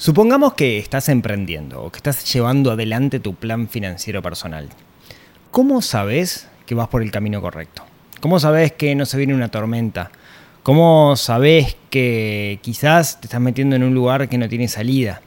Supongamos 0.00 0.54
que 0.54 0.78
estás 0.78 1.08
emprendiendo 1.08 1.82
o 1.82 1.90
que 1.90 1.96
estás 1.96 2.32
llevando 2.32 2.70
adelante 2.70 3.18
tu 3.18 3.34
plan 3.34 3.66
financiero 3.68 4.22
personal. 4.22 4.68
¿Cómo 5.50 5.82
sabes 5.82 6.46
que 6.66 6.76
vas 6.76 6.86
por 6.86 7.02
el 7.02 7.10
camino 7.10 7.42
correcto? 7.42 7.82
¿Cómo 8.20 8.38
sabes 8.38 8.70
que 8.70 8.94
no 8.94 9.06
se 9.06 9.18
viene 9.18 9.34
una 9.34 9.48
tormenta? 9.48 10.12
¿Cómo 10.62 11.16
sabes 11.16 11.76
que 11.90 12.60
quizás 12.62 13.20
te 13.20 13.26
estás 13.26 13.40
metiendo 13.40 13.74
en 13.74 13.82
un 13.82 13.92
lugar 13.92 14.28
que 14.28 14.38
no 14.38 14.48
tiene 14.48 14.68
salida? 14.68 15.20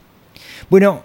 Bueno, 0.70 1.04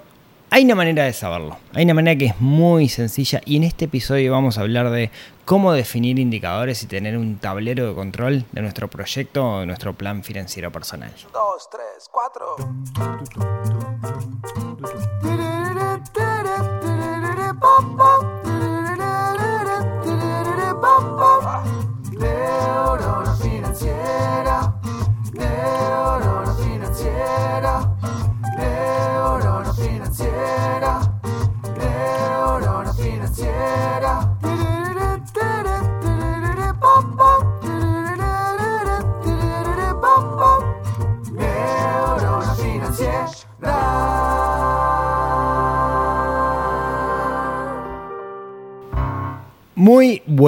hay 0.50 0.64
una 0.64 0.76
manera 0.76 1.04
de 1.04 1.14
saberlo. 1.14 1.58
Hay 1.74 1.84
una 1.84 1.94
manera 1.94 2.18
que 2.18 2.28
es 2.28 2.40
muy 2.42 2.90
sencilla 2.90 3.42
y 3.46 3.58
en 3.58 3.64
este 3.64 3.86
episodio 3.86 4.32
vamos 4.32 4.58
a 4.58 4.62
hablar 4.62 4.90
de 4.90 5.12
cómo 5.46 5.74
definir 5.74 6.20
indicadores 6.20 6.84
y 6.84 6.88
tener 6.88 7.18
un 7.18 7.38
tablero 7.38 7.88
de 7.88 7.96
control 7.96 8.46
de 8.52 8.62
nuestro 8.62 8.88
proyecto 8.88 9.46
o 9.46 9.60
de 9.60 9.66
nuestro 9.66 9.94
plan 9.94 10.24
financiero 10.24 10.72
personal. 10.72 11.12
Dos, 11.34 11.70
tres, 11.70 12.10
cuatro. 12.12 12.56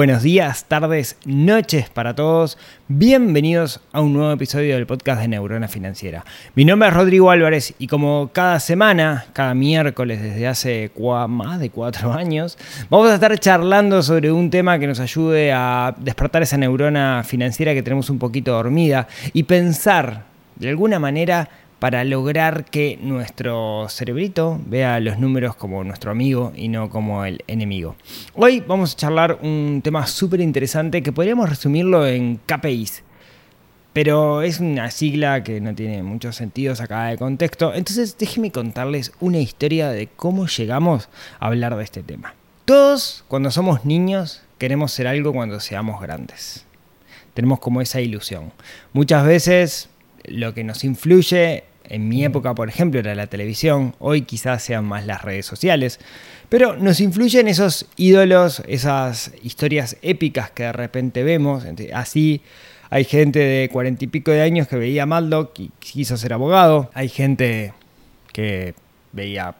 Buenos 0.00 0.22
días, 0.22 0.64
tardes, 0.64 1.18
noches 1.26 1.90
para 1.90 2.14
todos. 2.14 2.56
Bienvenidos 2.88 3.80
a 3.92 4.00
un 4.00 4.14
nuevo 4.14 4.32
episodio 4.32 4.76
del 4.76 4.86
podcast 4.86 5.20
de 5.20 5.28
Neurona 5.28 5.68
Financiera. 5.68 6.24
Mi 6.54 6.64
nombre 6.64 6.88
es 6.88 6.94
Rodrigo 6.94 7.30
Álvarez 7.30 7.74
y 7.78 7.86
como 7.86 8.30
cada 8.32 8.60
semana, 8.60 9.26
cada 9.34 9.52
miércoles 9.52 10.22
desde 10.22 10.48
hace 10.48 10.90
más 11.28 11.60
de 11.60 11.68
cuatro 11.68 12.12
años, 12.14 12.56
vamos 12.88 13.10
a 13.10 13.14
estar 13.16 13.38
charlando 13.38 14.02
sobre 14.02 14.32
un 14.32 14.48
tema 14.48 14.78
que 14.78 14.86
nos 14.86 15.00
ayude 15.00 15.52
a 15.52 15.94
despertar 15.98 16.40
esa 16.44 16.56
neurona 16.56 17.22
financiera 17.22 17.74
que 17.74 17.82
tenemos 17.82 18.08
un 18.08 18.18
poquito 18.18 18.52
dormida 18.52 19.06
y 19.34 19.42
pensar 19.42 20.24
de 20.56 20.70
alguna 20.70 20.98
manera 20.98 21.46
para 21.80 22.04
lograr 22.04 22.66
que 22.66 22.98
nuestro 23.00 23.88
cerebrito 23.88 24.60
vea 24.66 25.00
los 25.00 25.18
números 25.18 25.56
como 25.56 25.82
nuestro 25.82 26.10
amigo 26.10 26.52
y 26.54 26.68
no 26.68 26.90
como 26.90 27.24
el 27.24 27.42
enemigo. 27.46 27.96
Hoy 28.34 28.60
vamos 28.60 28.92
a 28.92 28.96
charlar 28.96 29.38
un 29.42 29.80
tema 29.82 30.06
súper 30.06 30.40
interesante 30.40 31.02
que 31.02 31.10
podríamos 31.10 31.48
resumirlo 31.48 32.06
en 32.06 32.38
KPIs. 32.46 33.02
Pero 33.94 34.42
es 34.42 34.60
una 34.60 34.90
sigla 34.90 35.42
que 35.42 35.60
no 35.60 35.74
tiene 35.74 36.02
mucho 36.02 36.32
sentido 36.32 36.76
sacada 36.76 37.08
de 37.08 37.18
contexto. 37.18 37.74
Entonces 37.74 38.16
déjenme 38.16 38.52
contarles 38.52 39.12
una 39.18 39.38
historia 39.38 39.88
de 39.88 40.06
cómo 40.06 40.46
llegamos 40.46 41.08
a 41.40 41.46
hablar 41.46 41.76
de 41.76 41.82
este 41.82 42.02
tema. 42.02 42.34
Todos 42.66 43.24
cuando 43.26 43.50
somos 43.50 43.84
niños 43.86 44.42
queremos 44.58 44.92
ser 44.92 45.08
algo 45.08 45.32
cuando 45.32 45.58
seamos 45.58 46.00
grandes. 46.00 46.66
Tenemos 47.34 47.58
como 47.58 47.80
esa 47.80 48.00
ilusión. 48.00 48.52
Muchas 48.92 49.26
veces 49.26 49.88
lo 50.24 50.54
que 50.54 50.62
nos 50.62 50.84
influye, 50.84 51.64
en 51.90 52.08
mi 52.08 52.24
época 52.24 52.54
por 52.54 52.68
ejemplo 52.68 53.00
era 53.00 53.14
la 53.14 53.26
televisión, 53.26 53.94
hoy 53.98 54.22
quizás 54.22 54.62
sean 54.62 54.84
más 54.86 55.04
las 55.04 55.22
redes 55.22 55.44
sociales, 55.44 56.00
pero 56.48 56.76
nos 56.76 57.00
influyen 57.00 57.48
esos 57.48 57.86
ídolos, 57.96 58.62
esas 58.66 59.32
historias 59.42 59.96
épicas 60.00 60.50
que 60.50 60.62
de 60.62 60.72
repente 60.72 61.22
vemos, 61.22 61.64
así 61.92 62.40
hay 62.88 63.04
gente 63.04 63.38
de 63.38 63.68
cuarenta 63.68 64.04
y 64.04 64.08
pico 64.08 64.30
de 64.30 64.40
años 64.40 64.66
que 64.66 64.76
veía 64.76 65.06
Madlock 65.06 65.58
y 65.58 65.70
quiso 65.78 66.16
ser 66.16 66.32
abogado, 66.32 66.90
hay 66.94 67.08
gente 67.08 67.74
que 68.32 68.74
veía 69.12 69.54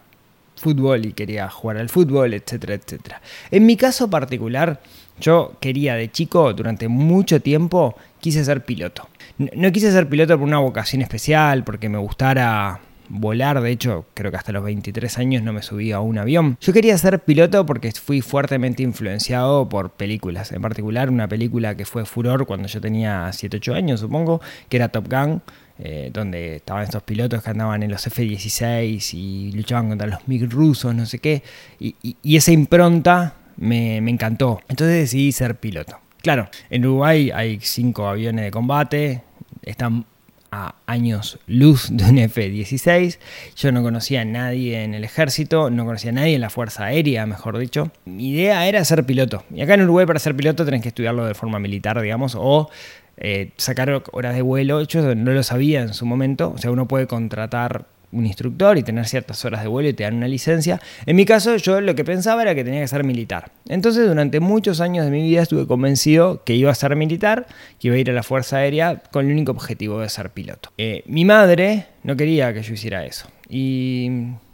fútbol 0.57 1.07
y 1.07 1.13
quería 1.13 1.49
jugar 1.49 1.79
al 1.79 1.89
fútbol, 1.89 2.35
etcétera, 2.35 2.75
etcétera. 2.75 3.23
En 3.51 3.67
mi 3.67 3.77
caso 3.77 4.11
particular, 4.11 4.81
yo 5.21 5.55
quería 5.61 5.95
de 5.95 6.11
chico, 6.11 6.53
durante 6.53 6.89
mucho 6.89 7.41
tiempo, 7.41 7.97
quise 8.21 8.45
ser 8.45 8.65
piloto. 8.65 9.09
No, 9.41 9.73
quise 9.73 9.91
ser 9.91 10.07
piloto 10.07 10.39
por 10.39 10.47
una 10.47 10.59
vocación 10.59 11.01
especial, 11.01 11.65
porque 11.65 11.89
me 11.89 11.97
gustara 11.97 12.81
volar, 13.09 13.59
de 13.63 13.71
hecho, 13.71 14.05
creo 14.13 14.31
que 14.31 14.37
hasta 14.37 14.53
los 14.53 14.63
23 14.63 15.17
años 15.17 15.43
no 15.43 15.55
me 15.55 15.63
subí 15.63 15.93
a 15.93 16.01
un 16.01 16.19
avión. 16.19 16.59
Yo 16.61 16.75
quería 16.75 16.99
ser 16.99 17.21
piloto 17.21 17.65
porque 17.65 17.91
fui 17.93 18.21
fuertemente 18.21 18.83
influenciado 18.83 19.67
por 19.67 19.93
películas, 19.93 20.53
en 20.53 20.61
particular 20.61 21.09
una 21.09 21.27
película 21.27 21.75
que 21.75 21.87
fue 21.87 22.05
furor 22.05 22.45
cuando 22.45 22.69
yo 22.69 22.83
tenía 22.83 23.31
7-8 23.31 23.75
años, 23.75 24.01
supongo, 24.01 24.43
que 24.69 24.77
era 24.77 24.91
Top 24.91 25.09
Gun, 25.11 25.41
eh, 25.79 26.11
donde 26.13 26.57
estaban 26.57 26.83
estos 26.83 27.03
pilotos 27.03 27.43
que 27.43 27.49
andaban 27.49 27.83
en 27.83 27.91
los 27.91 28.07
F-16 28.07 29.15
y 29.15 29.53
luchaban 29.53 29.89
contra 29.89 30.07
los 30.07 30.29
MiG 30.29 30.51
rusos, 30.51 30.95
no 30.95 31.07
sé 31.07 31.19
qué, 31.19 31.43
y 31.79 32.37
esa 32.37 32.53
impronta 32.53 33.37
me, 33.57 34.03
me 34.03 34.11
encantó. 34.11 34.61
Entonces 34.69 35.01
decidí 35.01 35.33
ser 35.33 35.57
piloto. 35.57 35.99
Claro, 36.23 36.51
en 36.69 36.85
Uruguay 36.85 37.31
hay 37.35 37.59
cinco 37.63 38.07
aviones 38.07 38.45
de 38.45 38.51
combate, 38.51 39.23
están 39.63 40.05
a 40.53 40.75
años 40.87 41.39
luz 41.47 41.89
de 41.91 42.05
un 42.05 42.19
F-16. 42.19 43.19
Yo 43.57 43.73
no 43.73 43.83
conocía 43.83 44.23
a 44.23 44.25
nadie 44.25 44.83
en 44.83 44.95
el 44.95 45.05
ejército, 45.05 45.71
no 45.71 45.85
conocía 45.85 46.11
a 46.11 46.15
nadie 46.15 46.35
en 46.35 46.41
la 46.41 46.51
Fuerza 46.51 46.87
Aérea, 46.87 47.27
mejor 47.27 47.59
dicho. 47.59 47.91
Mi 48.05 48.31
idea 48.31 48.67
era 48.67 48.85
ser 48.85 49.05
piloto. 49.05 49.45
Y 49.55 49.63
acá 49.63 49.75
en 49.75 49.83
Uruguay 49.83 50.07
para 50.07 50.19
ser 50.19 50.37
piloto 50.37 50.65
tenés 50.65 50.83
que 50.83 50.89
estudiarlo 50.89 51.25
de 51.25 51.35
forma 51.35 51.59
militar, 51.59 52.01
digamos, 52.01 52.35
o 52.37 52.69
eh, 53.17 53.53
sacar 53.57 54.03
horas 54.13 54.35
de 54.35 54.43
vuelo. 54.43 54.83
Yo 54.83 55.15
no 55.15 55.31
lo 55.33 55.43
sabía 55.43 55.83
en 55.83 55.95
su 55.95 56.07
momento. 56.07 56.53
O 56.55 56.59
sea, 56.59 56.71
uno 56.71 56.89
puede 56.89 57.07
contratar 57.07 57.87
un 58.13 58.27
instructor 58.27 58.77
y 58.79 58.83
tener 58.83 59.07
ciertas 59.07 59.45
horas 59.45 59.63
de 59.63 59.69
vuelo 59.69 59.89
y 59.89 59.93
te 59.93 60.05
dan 60.05 60.15
una 60.15 60.29
licencia. 60.29 60.81
En 61.07 61.17
mi 61.17 61.25
caso, 61.25 61.57
yo 61.57 61.81
lo 61.81 61.95
que 61.95 62.05
pensaba 62.05 62.43
era 62.43 62.55
que 62.55 62.65
tenía 62.65 62.81
que 62.81 62.89
ser 62.89 63.05
militar. 63.05 63.53
Entonces, 63.69 64.09
durante 64.09 64.41
muchos 64.41 64.81
años 64.81 65.05
de 65.05 65.11
mi 65.11 65.23
vida 65.23 65.43
estuve 65.43 65.67
convencido 65.67 66.43
que 66.45 66.55
iba 66.55 66.71
a 66.71 66.75
ser 66.75 66.97
militar, 66.97 67.47
que 67.79 67.89
iba 67.89 67.97
a 67.97 67.99
ir 67.99 68.11
a 68.11 68.13
la 68.13 68.23
Fuerza 68.23 68.59
Aérea 68.59 69.03
con 69.11 69.27
el 69.27 69.33
único 69.33 69.53
objetivo 69.53 70.01
de 70.01 70.09
ser 70.09 70.31
piloto. 70.31 70.71
Eh, 70.79 71.03
mi 71.07 71.25
madre 71.25 71.87
no 72.03 72.17
quería 72.17 72.53
que 72.53 72.63
yo 72.63 72.75
hiciera 72.75 73.05
eso. 73.05 73.29
Y 73.49 74.09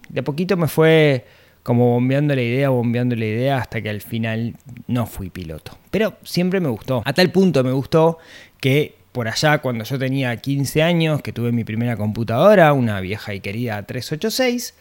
de 0.09 0.21
a 0.21 0.25
poquito 0.25 0.57
me 0.57 0.69
fue 0.69 1.25
como 1.63 1.95
bombeando 1.95 2.35
la 2.35 2.43
idea, 2.43 2.69
bombeando 2.69 3.17
la 3.17 3.25
idea, 3.25 3.59
hasta 3.59 3.83
que 3.83 3.91
al 3.91 4.01
final 4.01 4.55
no 4.87 5.07
fui 5.07 5.31
piloto. 5.31 5.77
Pero 5.91 6.15
siempre 6.23 6.61
me 6.61 6.69
gustó. 6.69 7.03
A 7.05 7.13
tal 7.13 7.33
punto 7.33 7.65
me 7.65 7.73
gustó 7.73 8.19
que 8.61 8.95
por 9.17 9.29
allá 9.29 9.63
cuando 9.63 9.83
yo 9.83 9.99
tenía 9.99 10.37
15 10.37 10.83
años, 10.83 11.23
que 11.23 11.33
tuve 11.33 11.51
mi 11.51 11.65
primera 11.65 11.97
computadora, 11.97 12.75
una 12.75 13.01
vieja 13.01 13.33
y 13.33 13.41
querida 13.41 13.83
386, 13.87 14.75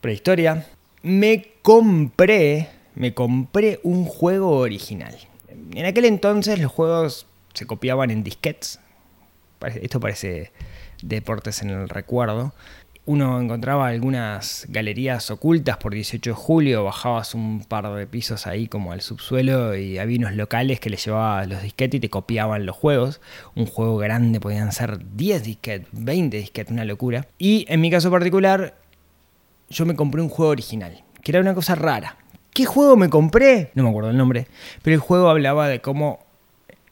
prehistoria, 0.00 0.66
me 1.02 1.50
compré, 1.60 2.70
me 2.94 3.12
compré 3.12 3.78
un 3.82 4.06
juego 4.06 4.56
original. 4.56 5.14
En 5.74 5.84
aquel 5.84 6.06
entonces 6.06 6.58
los 6.60 6.72
juegos 6.72 7.26
se 7.52 7.66
copiaban 7.66 8.10
en 8.10 8.24
disquetes. 8.24 8.80
Parece- 9.58 9.84
Esto 9.84 10.00
parece 10.00 10.50
deportes 11.02 11.60
en 11.60 11.68
el 11.68 11.90
recuerdo. 11.90 12.54
Uno 13.04 13.40
encontraba 13.40 13.88
algunas 13.88 14.64
galerías 14.68 15.28
ocultas 15.32 15.76
por 15.76 15.92
18 15.92 16.30
de 16.30 16.34
julio, 16.34 16.84
bajabas 16.84 17.34
un 17.34 17.64
par 17.64 17.92
de 17.92 18.06
pisos 18.06 18.46
ahí 18.46 18.68
como 18.68 18.92
al 18.92 19.00
subsuelo 19.00 19.74
y 19.74 19.98
había 19.98 20.18
unos 20.18 20.34
locales 20.34 20.78
que 20.78 20.88
le 20.88 20.96
llevabas 20.96 21.48
los 21.48 21.62
disquetes 21.62 21.98
y 21.98 22.00
te 22.00 22.10
copiaban 22.10 22.64
los 22.64 22.76
juegos. 22.76 23.20
Un 23.56 23.66
juego 23.66 23.96
grande 23.96 24.38
podían 24.38 24.70
ser 24.70 25.00
10 25.16 25.42
disquetes, 25.42 25.88
20 25.90 26.36
disquetes, 26.36 26.70
una 26.70 26.84
locura. 26.84 27.26
Y 27.38 27.64
en 27.68 27.80
mi 27.80 27.90
caso 27.90 28.08
particular, 28.08 28.76
yo 29.68 29.84
me 29.84 29.96
compré 29.96 30.22
un 30.22 30.28
juego 30.28 30.52
original, 30.52 31.02
que 31.22 31.32
era 31.32 31.40
una 31.40 31.54
cosa 31.54 31.74
rara. 31.74 32.18
¿Qué 32.54 32.66
juego 32.66 32.96
me 32.96 33.10
compré? 33.10 33.72
No 33.74 33.82
me 33.82 33.88
acuerdo 33.88 34.10
el 34.10 34.16
nombre, 34.16 34.46
pero 34.82 34.94
el 34.94 35.00
juego 35.00 35.28
hablaba 35.28 35.66
de 35.66 35.80
cómo 35.80 36.20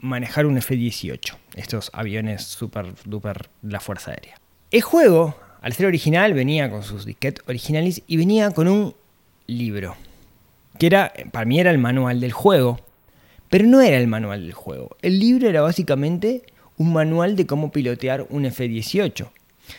manejar 0.00 0.46
un 0.46 0.56
F-18, 0.58 1.36
estos 1.54 1.90
aviones 1.92 2.42
super 2.42 2.94
duper 3.04 3.48
de 3.62 3.72
la 3.72 3.80
Fuerza 3.80 4.10
Aérea. 4.10 4.40
El 4.70 4.82
juego, 4.82 5.36
al 5.60 5.72
ser 5.72 5.86
original, 5.86 6.32
venía 6.32 6.70
con 6.70 6.82
sus 6.82 7.04
disquetes 7.04 7.44
originales 7.46 8.02
y 8.06 8.16
venía 8.16 8.50
con 8.50 8.68
un 8.68 8.94
libro, 9.46 9.96
que 10.78 10.86
era, 10.86 11.12
para 11.32 11.44
mí 11.44 11.60
era 11.60 11.70
el 11.70 11.78
manual 11.78 12.20
del 12.20 12.32
juego, 12.32 12.80
pero 13.50 13.66
no 13.66 13.80
era 13.80 13.98
el 13.98 14.06
manual 14.06 14.42
del 14.42 14.52
juego. 14.52 14.96
El 15.02 15.18
libro 15.18 15.48
era 15.48 15.60
básicamente 15.60 16.42
un 16.78 16.92
manual 16.92 17.36
de 17.36 17.46
cómo 17.46 17.70
pilotear 17.70 18.26
un 18.30 18.46
F-18. 18.46 19.28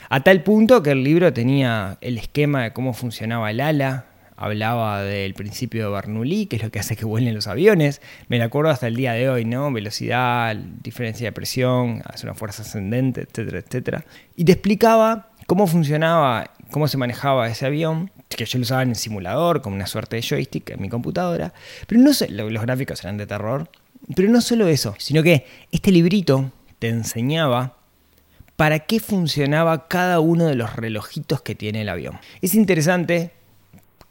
A 0.09 0.23
tal 0.23 0.43
punto 0.43 0.83
que 0.83 0.91
el 0.91 1.03
libro 1.03 1.33
tenía 1.33 1.97
el 2.01 2.17
esquema 2.17 2.63
de 2.63 2.73
cómo 2.73 2.93
funcionaba 2.93 3.49
el 3.49 3.59
ala, 3.59 4.05
hablaba 4.35 5.03
del 5.03 5.33
principio 5.33 5.85
de 5.85 5.91
Bernoulli, 5.91 6.47
que 6.47 6.55
es 6.57 6.63
lo 6.63 6.71
que 6.71 6.79
hace 6.79 6.95
que 6.95 7.05
vuelen 7.05 7.33
los 7.33 7.47
aviones. 7.47 8.01
Me 8.27 8.37
lo 8.37 8.43
acuerdo 8.43 8.71
hasta 8.71 8.87
el 8.87 8.95
día 8.95 9.13
de 9.13 9.29
hoy, 9.29 9.45
¿no? 9.45 9.71
Velocidad, 9.71 10.55
diferencia 10.55 11.27
de 11.27 11.31
presión, 11.31 12.01
hace 12.05 12.25
una 12.25 12.33
fuerza 12.33 12.63
ascendente, 12.63 13.21
etcétera, 13.21 13.59
etcétera. 13.59 14.05
Y 14.35 14.45
te 14.45 14.53
explicaba 14.53 15.30
cómo 15.47 15.67
funcionaba 15.67 16.51
cómo 16.71 16.87
se 16.87 16.97
manejaba 16.97 17.47
ese 17.49 17.65
avión, 17.65 18.11
que 18.29 18.45
yo 18.45 18.57
lo 18.57 18.63
usaba 18.63 18.81
en 18.81 18.89
el 18.89 18.95
simulador, 18.95 19.61
como 19.61 19.75
una 19.75 19.87
suerte 19.87 20.15
de 20.15 20.21
joystick 20.21 20.71
en 20.71 20.81
mi 20.81 20.89
computadora. 20.89 21.53
Pero 21.85 22.01
no 22.01 22.13
sé, 22.13 22.29
los 22.29 22.61
gráficos 22.61 23.03
eran 23.03 23.17
de 23.17 23.27
terror. 23.27 23.69
Pero 24.15 24.29
no 24.29 24.41
solo 24.41 24.67
eso, 24.67 24.95
sino 24.97 25.21
que 25.21 25.45
este 25.71 25.91
librito 25.91 26.51
te 26.79 26.89
enseñaba 26.89 27.77
para 28.55 28.79
qué 28.79 28.99
funcionaba 28.99 29.87
cada 29.87 30.19
uno 30.19 30.45
de 30.45 30.55
los 30.55 30.75
relojitos 30.75 31.41
que 31.41 31.55
tiene 31.55 31.81
el 31.81 31.89
avión. 31.89 32.19
Es 32.41 32.55
interesante, 32.55 33.31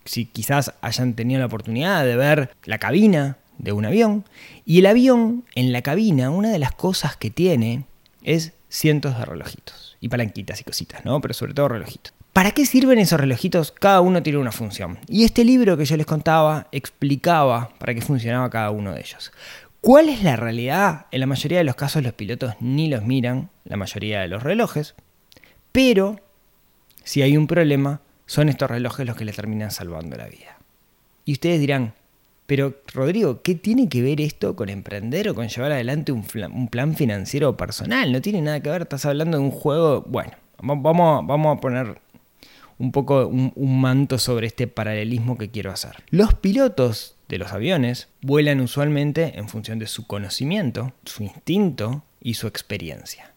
si 0.04 0.26
quizás 0.26 0.74
hayan 0.80 1.14
tenido 1.14 1.40
la 1.40 1.46
oportunidad 1.46 2.04
de 2.04 2.16
ver 2.16 2.50
la 2.64 2.78
cabina 2.78 3.38
de 3.58 3.72
un 3.72 3.84
avión, 3.84 4.24
y 4.64 4.78
el 4.78 4.86
avión 4.86 5.44
en 5.54 5.72
la 5.72 5.82
cabina, 5.82 6.30
una 6.30 6.50
de 6.50 6.58
las 6.58 6.72
cosas 6.72 7.16
que 7.16 7.30
tiene 7.30 7.84
es 8.22 8.52
cientos 8.68 9.18
de 9.18 9.24
relojitos, 9.24 9.89
y 10.00 10.08
palanquitas 10.08 10.60
y 10.60 10.64
cositas, 10.64 11.04
¿no? 11.04 11.20
Pero 11.20 11.34
sobre 11.34 11.54
todo 11.54 11.68
relojitos. 11.68 12.14
¿Para 12.32 12.52
qué 12.52 12.64
sirven 12.64 12.98
esos 12.98 13.20
relojitos? 13.20 13.72
Cada 13.72 14.00
uno 14.00 14.22
tiene 14.22 14.38
una 14.38 14.52
función. 14.52 14.98
Y 15.08 15.24
este 15.24 15.44
libro 15.44 15.76
que 15.76 15.84
yo 15.84 15.96
les 15.96 16.06
contaba 16.06 16.68
explicaba 16.72 17.70
para 17.78 17.94
qué 17.94 18.00
funcionaba 18.00 18.48
cada 18.50 18.70
uno 18.70 18.92
de 18.92 19.00
ellos. 19.00 19.32
¿Cuál 19.80 20.08
es 20.08 20.22
la 20.22 20.36
realidad? 20.36 21.06
En 21.10 21.20
la 21.20 21.26
mayoría 21.26 21.58
de 21.58 21.64
los 21.64 21.74
casos 21.74 22.02
los 22.02 22.12
pilotos 22.12 22.54
ni 22.60 22.88
los 22.88 23.04
miran, 23.04 23.50
la 23.64 23.76
mayoría 23.76 24.20
de 24.20 24.28
los 24.28 24.42
relojes, 24.42 24.94
pero 25.72 26.20
si 27.02 27.22
hay 27.22 27.36
un 27.36 27.46
problema, 27.46 28.00
son 28.26 28.48
estos 28.48 28.70
relojes 28.70 29.06
los 29.06 29.16
que 29.16 29.24
les 29.24 29.36
terminan 29.36 29.70
salvando 29.70 30.16
la 30.16 30.26
vida. 30.26 30.58
Y 31.24 31.32
ustedes 31.32 31.60
dirán, 31.60 31.94
pero 32.50 32.74
Rodrigo, 32.92 33.42
¿qué 33.42 33.54
tiene 33.54 33.88
que 33.88 34.02
ver 34.02 34.20
esto 34.20 34.56
con 34.56 34.70
emprender 34.70 35.28
o 35.28 35.36
con 35.36 35.46
llevar 35.46 35.70
adelante 35.70 36.10
un, 36.10 36.24
plan 36.68 36.96
financiero 36.96 37.56
personal? 37.56 38.10
No 38.10 38.20
tiene 38.20 38.42
nada 38.42 38.58
que 38.58 38.68
ver, 38.68 38.82
estás 38.82 39.06
hablando 39.06 39.38
de 39.38 39.44
un 39.44 39.52
juego, 39.52 40.02
bueno, 40.08 40.32
vamos, 40.60 41.56
a 41.56 41.60
poner 41.60 42.00
un 42.76 42.90
poco 42.90 43.28
un, 43.28 43.80
manto 43.80 44.18
sobre 44.18 44.48
este 44.48 44.66
paralelismo 44.66 45.38
que 45.38 45.48
quiero 45.48 45.70
hacer. 45.70 46.02
Los 46.10 46.34
pilotos 46.34 47.14
de 47.28 47.38
los 47.38 47.52
aviones 47.52 48.08
vuelan 48.20 48.60
usualmente 48.60 49.38
en 49.38 49.48
función 49.48 49.78
de 49.78 49.86
su 49.86 50.08
conocimiento, 50.08 50.92
su 51.04 51.22
instinto 51.22 52.02
y 52.20 52.34
su 52.34 52.48
experiencia. 52.48 53.32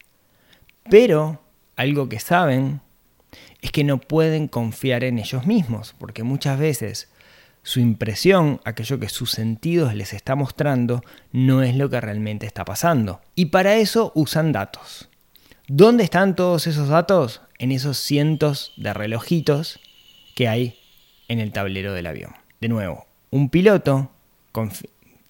Pero 0.90 1.40
algo 1.76 2.08
que 2.08 2.18
saben 2.18 2.80
es 3.62 3.70
que 3.70 3.84
no 3.84 4.00
pueden 4.00 4.48
confiar 4.48 5.04
en 5.04 5.20
ellos 5.20 5.46
mismos, 5.46 5.94
porque 6.00 6.24
muchas 6.24 6.58
veces 6.58 7.13
su 7.64 7.80
impresión, 7.80 8.60
aquello 8.64 9.00
que 9.00 9.08
sus 9.08 9.32
sentidos 9.32 9.94
les 9.94 10.12
está 10.12 10.36
mostrando, 10.36 11.02
no 11.32 11.62
es 11.62 11.74
lo 11.74 11.90
que 11.90 12.00
realmente 12.00 12.46
está 12.46 12.64
pasando. 12.64 13.20
Y 13.34 13.46
para 13.46 13.76
eso 13.76 14.12
usan 14.14 14.52
datos. 14.52 15.08
¿Dónde 15.66 16.04
están 16.04 16.36
todos 16.36 16.66
esos 16.66 16.88
datos? 16.88 17.40
En 17.58 17.72
esos 17.72 17.96
cientos 17.96 18.74
de 18.76 18.92
relojitos 18.92 19.80
que 20.36 20.46
hay 20.46 20.78
en 21.28 21.40
el 21.40 21.52
tablero 21.52 21.94
del 21.94 22.06
avión. 22.06 22.34
De 22.60 22.68
nuevo, 22.68 23.06
un 23.30 23.48
piloto, 23.48 24.12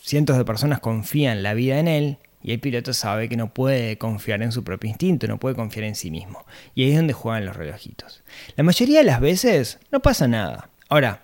cientos 0.03 0.37
de 0.37 0.45
personas 0.45 0.81
confían 0.81 1.45
la 1.45 1.55
vida 1.55 1.79
en 1.79 1.87
él 1.87 2.19
y 2.43 2.51
el 2.51 2.59
piloto 2.59 2.93
sabe 2.93 3.29
que 3.29 3.37
no 3.37 3.55
puede 3.55 3.97
confiar 3.97 4.43
en 4.43 4.51
su 4.51 4.65
propio 4.65 4.91
instinto, 4.91 5.29
no 5.29 5.39
puede 5.39 5.55
confiar 5.55 5.85
en 5.85 5.95
sí 5.95 6.11
mismo. 6.11 6.45
Y 6.75 6.83
ahí 6.83 6.91
es 6.91 6.97
donde 6.97 7.13
juegan 7.13 7.47
los 7.47 7.55
relojitos. 7.57 8.25
La 8.57 8.65
mayoría 8.65 8.99
de 8.99 9.05
las 9.05 9.21
veces 9.21 9.79
no 9.93 10.01
pasa 10.01 10.27
nada. 10.27 10.71
Ahora, 10.89 11.24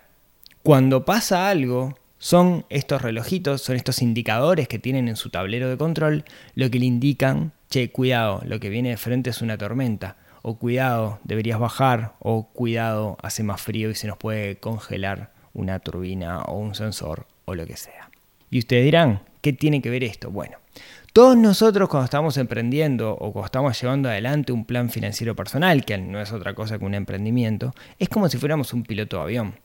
cuando 0.63 1.05
pasa 1.05 1.49
algo, 1.49 1.97
son 2.19 2.65
estos 2.69 3.01
relojitos, 3.01 3.63
son 3.63 3.75
estos 3.75 4.01
indicadores 4.01 4.67
que 4.67 4.77
tienen 4.77 5.07
en 5.07 5.15
su 5.15 5.31
tablero 5.31 5.69
de 5.69 5.77
control, 5.77 6.23
lo 6.53 6.69
que 6.69 6.77
le 6.77 6.85
indican, 6.85 7.51
che, 7.69 7.91
cuidado, 7.91 8.41
lo 8.45 8.59
que 8.59 8.69
viene 8.69 8.89
de 8.89 8.97
frente 8.97 9.31
es 9.31 9.41
una 9.41 9.57
tormenta, 9.57 10.17
o 10.43 10.59
cuidado, 10.59 11.19
deberías 11.23 11.59
bajar, 11.59 12.13
o 12.19 12.47
cuidado, 12.47 13.17
hace 13.23 13.41
más 13.41 13.59
frío 13.59 13.89
y 13.89 13.95
se 13.95 14.07
nos 14.07 14.17
puede 14.17 14.57
congelar 14.57 15.31
una 15.53 15.79
turbina 15.79 16.43
o 16.43 16.59
un 16.59 16.75
sensor 16.75 17.25
o 17.45 17.55
lo 17.55 17.65
que 17.65 17.77
sea. 17.77 18.11
Y 18.51 18.59
ustedes 18.59 18.83
dirán, 18.83 19.21
¿qué 19.41 19.53
tiene 19.53 19.81
que 19.81 19.89
ver 19.89 20.03
esto? 20.03 20.29
Bueno, 20.29 20.57
todos 21.13 21.35
nosotros 21.35 21.89
cuando 21.89 22.05
estamos 22.05 22.37
emprendiendo 22.37 23.13
o 23.13 23.33
cuando 23.33 23.45
estamos 23.45 23.81
llevando 23.81 24.09
adelante 24.09 24.51
un 24.51 24.65
plan 24.65 24.89
financiero 24.89 25.35
personal, 25.35 25.85
que 25.85 25.97
no 25.97 26.21
es 26.21 26.31
otra 26.31 26.53
cosa 26.53 26.77
que 26.77 26.85
un 26.85 26.93
emprendimiento, 26.93 27.73
es 27.97 28.09
como 28.09 28.29
si 28.29 28.37
fuéramos 28.37 28.73
un 28.73 28.83
piloto 28.83 29.17
de 29.17 29.23
avión. 29.23 29.55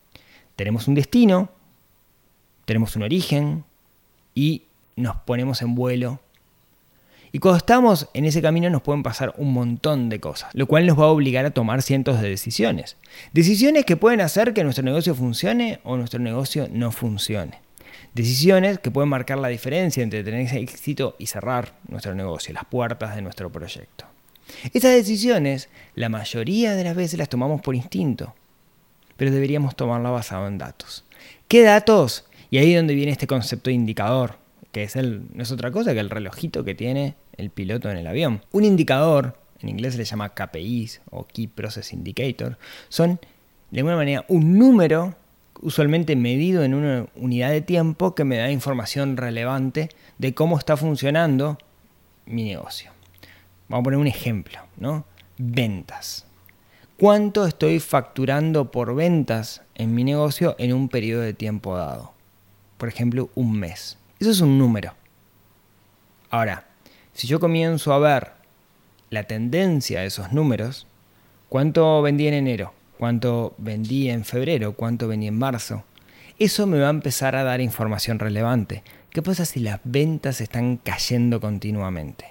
Tenemos 0.56 0.88
un 0.88 0.94
destino, 0.94 1.50
tenemos 2.64 2.96
un 2.96 3.02
origen 3.02 3.64
y 4.34 4.62
nos 4.96 5.16
ponemos 5.16 5.62
en 5.62 5.74
vuelo. 5.74 6.20
Y 7.32 7.38
cuando 7.38 7.58
estamos 7.58 8.08
en 8.14 8.24
ese 8.24 8.40
camino 8.40 8.70
nos 8.70 8.80
pueden 8.80 9.02
pasar 9.02 9.34
un 9.36 9.52
montón 9.52 10.08
de 10.08 10.20
cosas, 10.20 10.54
lo 10.54 10.66
cual 10.66 10.86
nos 10.86 10.98
va 10.98 11.04
a 11.04 11.08
obligar 11.08 11.44
a 11.44 11.50
tomar 11.50 11.82
cientos 11.82 12.20
de 12.20 12.30
decisiones. 12.30 12.96
Decisiones 13.34 13.84
que 13.84 13.96
pueden 13.96 14.22
hacer 14.22 14.54
que 14.54 14.64
nuestro 14.64 14.84
negocio 14.84 15.14
funcione 15.14 15.80
o 15.84 15.98
nuestro 15.98 16.18
negocio 16.18 16.68
no 16.72 16.92
funcione. 16.92 17.60
Decisiones 18.14 18.78
que 18.78 18.90
pueden 18.90 19.10
marcar 19.10 19.36
la 19.36 19.48
diferencia 19.48 20.02
entre 20.02 20.24
tener 20.24 20.48
éxito 20.56 21.16
y 21.18 21.26
cerrar 21.26 21.74
nuestro 21.88 22.14
negocio, 22.14 22.54
las 22.54 22.64
puertas 22.64 23.14
de 23.14 23.20
nuestro 23.20 23.52
proyecto. 23.52 24.06
Esas 24.72 24.92
decisiones, 24.92 25.68
la 25.94 26.08
mayoría 26.08 26.74
de 26.74 26.84
las 26.84 26.96
veces 26.96 27.18
las 27.18 27.28
tomamos 27.28 27.60
por 27.60 27.74
instinto, 27.74 28.34
pero 29.16 29.30
deberíamos 29.30 29.76
tomarla 29.76 30.10
basado 30.10 30.46
en 30.46 30.58
datos. 30.58 31.04
¿Qué 31.48 31.62
datos? 31.62 32.26
Y 32.50 32.58
ahí 32.58 32.72
es 32.72 32.78
donde 32.78 32.94
viene 32.94 33.12
este 33.12 33.26
concepto 33.26 33.70
de 33.70 33.74
indicador, 33.74 34.38
que 34.72 34.82
es 34.82 34.96
el, 34.96 35.24
no 35.34 35.42
es 35.42 35.50
otra 35.50 35.70
cosa 35.70 35.94
que 35.94 36.00
el 36.00 36.10
relojito 36.10 36.64
que 36.64 36.74
tiene 36.74 37.16
el 37.36 37.50
piloto 37.50 37.90
en 37.90 37.96
el 37.96 38.06
avión. 38.06 38.42
Un 38.52 38.64
indicador, 38.64 39.38
en 39.60 39.68
inglés 39.68 39.94
se 39.94 39.98
le 39.98 40.04
llama 40.04 40.34
KPIs 40.34 41.02
o 41.10 41.26
Key 41.26 41.48
Process 41.48 41.92
Indicator, 41.92 42.58
son 42.88 43.20
de 43.70 43.80
alguna 43.80 43.96
manera 43.96 44.24
un 44.28 44.58
número 44.58 45.14
usualmente 45.62 46.16
medido 46.16 46.64
en 46.64 46.74
una 46.74 47.06
unidad 47.16 47.50
de 47.50 47.62
tiempo 47.62 48.14
que 48.14 48.24
me 48.24 48.36
da 48.36 48.50
información 48.50 49.16
relevante 49.16 49.88
de 50.18 50.34
cómo 50.34 50.58
está 50.58 50.76
funcionando 50.76 51.58
mi 52.26 52.44
negocio. 52.44 52.92
Vamos 53.68 53.82
a 53.82 53.84
poner 53.84 53.98
un 53.98 54.06
ejemplo, 54.06 54.58
¿no? 54.76 55.06
Ventas 55.38 56.26
cuánto 56.98 57.46
estoy 57.46 57.80
facturando 57.80 58.70
por 58.70 58.94
ventas 58.94 59.62
en 59.74 59.94
mi 59.94 60.04
negocio 60.04 60.56
en 60.58 60.72
un 60.72 60.88
periodo 60.88 61.22
de 61.22 61.34
tiempo 61.34 61.76
dado. 61.76 62.12
Por 62.78 62.88
ejemplo, 62.88 63.30
un 63.34 63.52
mes. 63.58 63.98
Eso 64.18 64.30
es 64.30 64.40
un 64.40 64.58
número. 64.58 64.94
Ahora, 66.30 66.66
si 67.12 67.26
yo 67.26 67.40
comienzo 67.40 67.92
a 67.92 67.98
ver 67.98 68.32
la 69.10 69.24
tendencia 69.24 70.00
de 70.00 70.06
esos 70.06 70.32
números, 70.32 70.86
cuánto 71.48 72.02
vendí 72.02 72.26
en 72.28 72.34
enero, 72.34 72.74
cuánto 72.98 73.54
vendí 73.58 74.10
en 74.10 74.24
febrero, 74.24 74.72
cuánto 74.74 75.08
vendí 75.08 75.26
en 75.26 75.38
marzo, 75.38 75.84
eso 76.38 76.66
me 76.66 76.78
va 76.78 76.88
a 76.88 76.90
empezar 76.90 77.36
a 77.36 77.44
dar 77.44 77.60
información 77.60 78.18
relevante. 78.18 78.82
¿Qué 79.10 79.22
pasa 79.22 79.46
si 79.46 79.60
las 79.60 79.80
ventas 79.84 80.40
están 80.40 80.76
cayendo 80.76 81.40
continuamente? 81.40 82.26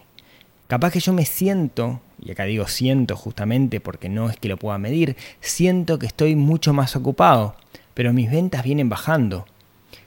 Capaz 0.67 0.91
que 0.91 0.99
yo 0.99 1.13
me 1.13 1.25
siento, 1.25 2.01
y 2.21 2.31
acá 2.31 2.45
digo 2.45 2.67
siento 2.67 3.15
justamente 3.15 3.79
porque 3.79 4.09
no 4.09 4.29
es 4.29 4.37
que 4.37 4.49
lo 4.49 4.57
pueda 4.57 4.77
medir, 4.77 5.15
siento 5.41 5.99
que 5.99 6.07
estoy 6.07 6.35
mucho 6.35 6.73
más 6.73 6.95
ocupado, 6.95 7.55
pero 7.93 8.13
mis 8.13 8.29
ventas 8.29 8.63
vienen 8.63 8.89
bajando. 8.89 9.45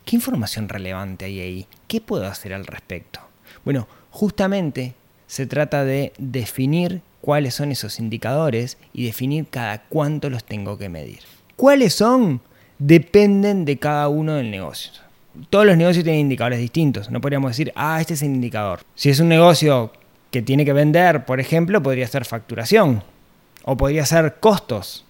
¿Qué 0.04 0.16
información 0.16 0.68
relevante 0.68 1.26
hay 1.26 1.40
ahí? 1.40 1.66
¿Qué 1.86 2.00
puedo 2.00 2.26
hacer 2.26 2.54
al 2.54 2.66
respecto? 2.66 3.20
Bueno, 3.64 3.86
justamente 4.10 4.94
se 5.26 5.46
trata 5.46 5.84
de 5.84 6.12
definir 6.18 7.02
cuáles 7.20 7.54
son 7.54 7.70
esos 7.70 7.98
indicadores 7.98 8.78
y 8.92 9.04
definir 9.04 9.46
cada 9.48 9.82
cuánto 9.82 10.30
los 10.30 10.44
tengo 10.44 10.78
que 10.78 10.88
medir. 10.88 11.20
¿Cuáles 11.56 11.94
son? 11.94 12.40
Dependen 12.78 13.64
de 13.64 13.78
cada 13.78 14.08
uno 14.08 14.34
del 14.34 14.50
negocio. 14.50 14.92
Todos 15.50 15.66
los 15.66 15.76
negocios 15.76 16.04
tienen 16.04 16.22
indicadores 16.22 16.58
distintos. 16.58 17.10
No 17.10 17.20
podríamos 17.20 17.50
decir, 17.50 17.72
ah, 17.74 18.00
este 18.00 18.14
es 18.14 18.22
el 18.22 18.28
indicador. 18.28 18.80
Si 18.94 19.10
es 19.10 19.20
un 19.20 19.28
negocio 19.28 19.92
que 20.30 20.42
tiene 20.42 20.64
que 20.64 20.72
vender, 20.72 21.24
por 21.24 21.40
ejemplo, 21.40 21.82
podría 21.82 22.06
ser 22.06 22.24
facturación, 22.24 23.02
o 23.64 23.76
podría 23.76 24.04
ser 24.06 24.36
costos, 24.40 25.04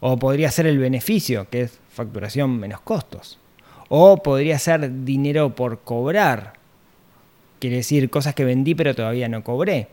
o 0.00 0.18
podría 0.18 0.50
ser 0.50 0.66
el 0.66 0.78
beneficio, 0.78 1.48
que 1.50 1.62
es 1.62 1.78
facturación 1.90 2.58
menos 2.58 2.80
costos, 2.80 3.38
o 3.88 4.22
podría 4.22 4.58
ser 4.58 5.04
dinero 5.04 5.54
por 5.54 5.80
cobrar, 5.80 6.54
quiere 7.58 7.76
decir 7.76 8.10
cosas 8.10 8.34
que 8.34 8.44
vendí 8.44 8.74
pero 8.74 8.94
todavía 8.94 9.28
no 9.28 9.42
cobré. 9.42 9.88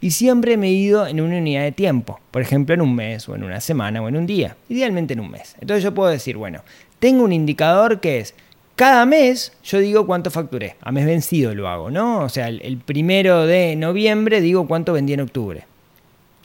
Y 0.00 0.12
siempre 0.12 0.56
medido 0.56 1.06
en 1.06 1.20
una 1.20 1.38
unidad 1.38 1.62
de 1.62 1.72
tiempo, 1.72 2.20
por 2.30 2.40
ejemplo 2.40 2.74
en 2.74 2.80
un 2.80 2.94
mes 2.94 3.28
o 3.28 3.34
en 3.34 3.42
una 3.42 3.60
semana 3.60 4.00
o 4.00 4.08
en 4.08 4.16
un 4.16 4.26
día, 4.26 4.56
idealmente 4.68 5.14
en 5.14 5.20
un 5.20 5.30
mes. 5.30 5.56
Entonces 5.60 5.82
yo 5.82 5.92
puedo 5.92 6.08
decir, 6.08 6.36
bueno, 6.36 6.62
tengo 7.00 7.24
un 7.24 7.32
indicador 7.32 8.00
que 8.00 8.20
es 8.20 8.34
cada 8.82 9.06
mes 9.06 9.52
yo 9.62 9.78
digo 9.78 10.06
cuánto 10.06 10.32
facturé. 10.32 10.74
A 10.80 10.90
mes 10.90 11.06
vencido 11.06 11.54
lo 11.54 11.68
hago, 11.68 11.88
¿no? 11.88 12.24
O 12.24 12.28
sea, 12.28 12.48
el, 12.48 12.78
primero 12.78 13.46
de 13.46 13.76
noviembre 13.76 14.40
digo 14.40 14.66
cuánto 14.66 14.92
vendí 14.92 15.12
en 15.12 15.20
octubre. 15.20 15.64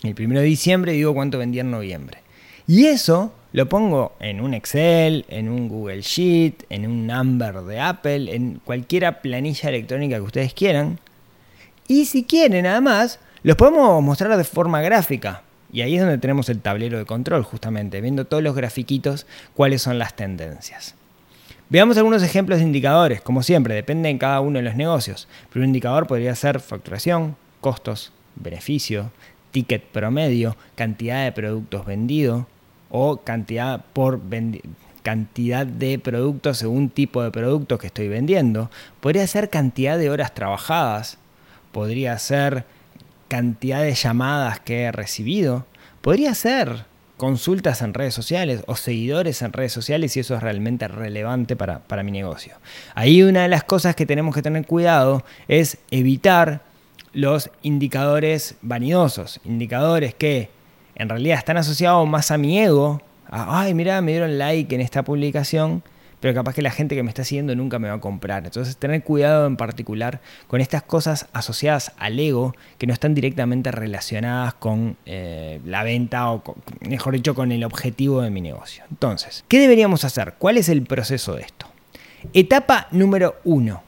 El 0.03 0.13
primero 0.13 0.41
de 0.41 0.45
diciembre 0.45 0.91
digo 0.91 1.15
cuánto 1.15 1.39
vendí 1.39 1.59
en 1.59 1.71
noviembre. 1.71 2.19
Y 2.67 2.85
eso 2.85 3.33
lo 3.53 3.67
pongo 3.67 4.13
en 4.19 4.39
un 4.39 4.53
Excel, 4.53 5.25
en 5.29 5.49
un 5.49 5.67
Google 5.67 6.03
Sheet, 6.03 6.65
en 6.69 6.85
un 6.85 7.07
Number 7.07 7.55
de 7.61 7.79
Apple, 7.79 8.31
en 8.35 8.61
cualquier 8.63 9.19
planilla 9.19 9.69
electrónica 9.69 10.17
que 10.17 10.21
ustedes 10.21 10.53
quieran. 10.53 10.99
Y 11.87 12.05
si 12.05 12.23
quieren, 12.23 12.67
además, 12.67 13.19
los 13.41 13.55
podemos 13.55 14.03
mostrar 14.03 14.37
de 14.37 14.43
forma 14.43 14.83
gráfica. 14.83 15.41
Y 15.73 15.81
ahí 15.81 15.95
es 15.95 16.01
donde 16.01 16.19
tenemos 16.19 16.49
el 16.49 16.61
tablero 16.61 16.99
de 16.99 17.05
control, 17.05 17.41
justamente, 17.41 17.99
viendo 17.99 18.25
todos 18.25 18.43
los 18.43 18.55
grafiquitos 18.55 19.25
cuáles 19.55 19.81
son 19.81 19.97
las 19.97 20.15
tendencias. 20.15 20.93
Veamos 21.69 21.97
algunos 21.97 22.23
ejemplos 22.23 22.59
de 22.59 22.65
indicadores, 22.65 23.19
como 23.19 23.43
siempre, 23.43 23.75
depende 23.75 24.07
en 24.09 24.17
cada 24.17 24.39
uno 24.39 24.57
de 24.57 24.63
los 24.63 24.75
negocios. 24.75 25.27
Pero 25.51 25.63
un 25.63 25.69
indicador 25.69 26.07
podría 26.07 26.33
ser 26.33 26.61
facturación, 26.61 27.35
costos, 27.59 28.13
beneficio, 28.37 29.11
ticket 29.51 29.83
promedio, 29.83 30.55
cantidad 30.75 31.25
de 31.25 31.33
productos 31.33 31.85
vendidos 31.85 32.45
o 32.89 33.17
cantidad 33.17 33.83
por 33.91 34.21
cantidad 35.03 35.67
de 35.67 35.99
productos 35.99 36.57
según 36.57 36.89
tipo 36.89 37.21
de 37.21 37.31
productos 37.31 37.79
que 37.79 37.87
estoy 37.87 38.07
vendiendo. 38.07 38.71
Podría 39.01 39.27
ser 39.27 39.49
cantidad 39.49 39.97
de 39.97 40.09
horas 40.09 40.33
trabajadas, 40.33 41.17
podría 41.73 42.17
ser 42.17 42.63
cantidad 43.27 43.81
de 43.81 43.93
llamadas 43.93 44.61
que 44.61 44.83
he 44.83 44.91
recibido, 44.93 45.65
podría 46.01 46.33
ser 46.33 46.86
consultas 47.17 47.81
en 47.81 47.93
redes 47.93 48.13
sociales 48.13 48.63
o 48.67 48.75
seguidores 48.75 49.41
en 49.41 49.51
redes 49.51 49.73
sociales 49.73 50.11
si 50.11 50.19
eso 50.19 50.35
es 50.35 50.41
realmente 50.41 50.87
relevante 50.87 51.55
para, 51.55 51.79
para, 51.79 52.03
mi 52.03 52.11
negocio. 52.11 52.55
Ahí 52.93 53.23
una 53.23 53.41
de 53.41 53.47
las 53.47 53.63
cosas 53.63 53.95
que 53.95 54.05
tenemos 54.05 54.33
que 54.35 54.43
tener 54.43 54.65
cuidado 54.65 55.25
es 55.47 55.79
evitar 55.89 56.61
los 57.13 57.49
indicadores 57.63 58.55
vanidosos, 58.61 59.39
indicadores 59.43 60.13
que 60.13 60.49
en 60.95 61.09
realidad 61.09 61.39
están 61.39 61.57
asociados 61.57 62.07
más 62.07 62.29
a 62.29 62.37
mi 62.37 62.59
ego, 62.59 63.01
a, 63.29 63.61
ay, 63.61 63.73
mira, 63.73 63.99
me 64.01 64.11
dieron 64.11 64.37
like 64.37 64.73
en 64.73 64.81
esta 64.81 65.03
publicación, 65.03 65.83
pero 66.19 66.33
capaz 66.33 66.53
que 66.53 66.61
la 66.61 66.71
gente 66.71 66.95
que 66.95 67.03
me 67.03 67.09
está 67.09 67.23
siguiendo 67.23 67.55
nunca 67.55 67.79
me 67.79 67.87
va 67.89 67.95
a 67.95 67.99
comprar. 67.99 68.45
Entonces, 68.45 68.77
tener 68.77 69.03
cuidado 69.03 69.47
en 69.47 69.57
particular 69.57 70.21
con 70.47 70.61
estas 70.61 70.83
cosas 70.83 71.27
asociadas 71.33 71.91
al 71.97 72.19
ego 72.19 72.55
que 72.77 72.87
no 72.87 72.93
están 72.93 73.13
directamente 73.13 73.71
relacionadas 73.71 74.53
con 74.55 74.97
eh, 75.05 75.59
la 75.65 75.83
venta 75.83 76.31
o, 76.31 76.43
mejor 76.81 77.13
dicho, 77.13 77.35
con 77.35 77.51
el 77.51 77.63
objetivo 77.63 78.21
de 78.21 78.29
mi 78.29 78.41
negocio. 78.41 78.83
Entonces, 78.89 79.45
¿qué 79.47 79.59
deberíamos 79.59 80.03
hacer? 80.03 80.35
¿Cuál 80.37 80.57
es 80.57 80.69
el 80.69 80.83
proceso 80.83 81.35
de 81.35 81.41
esto? 81.43 81.67
Etapa 82.33 82.87
número 82.91 83.35
uno 83.43 83.86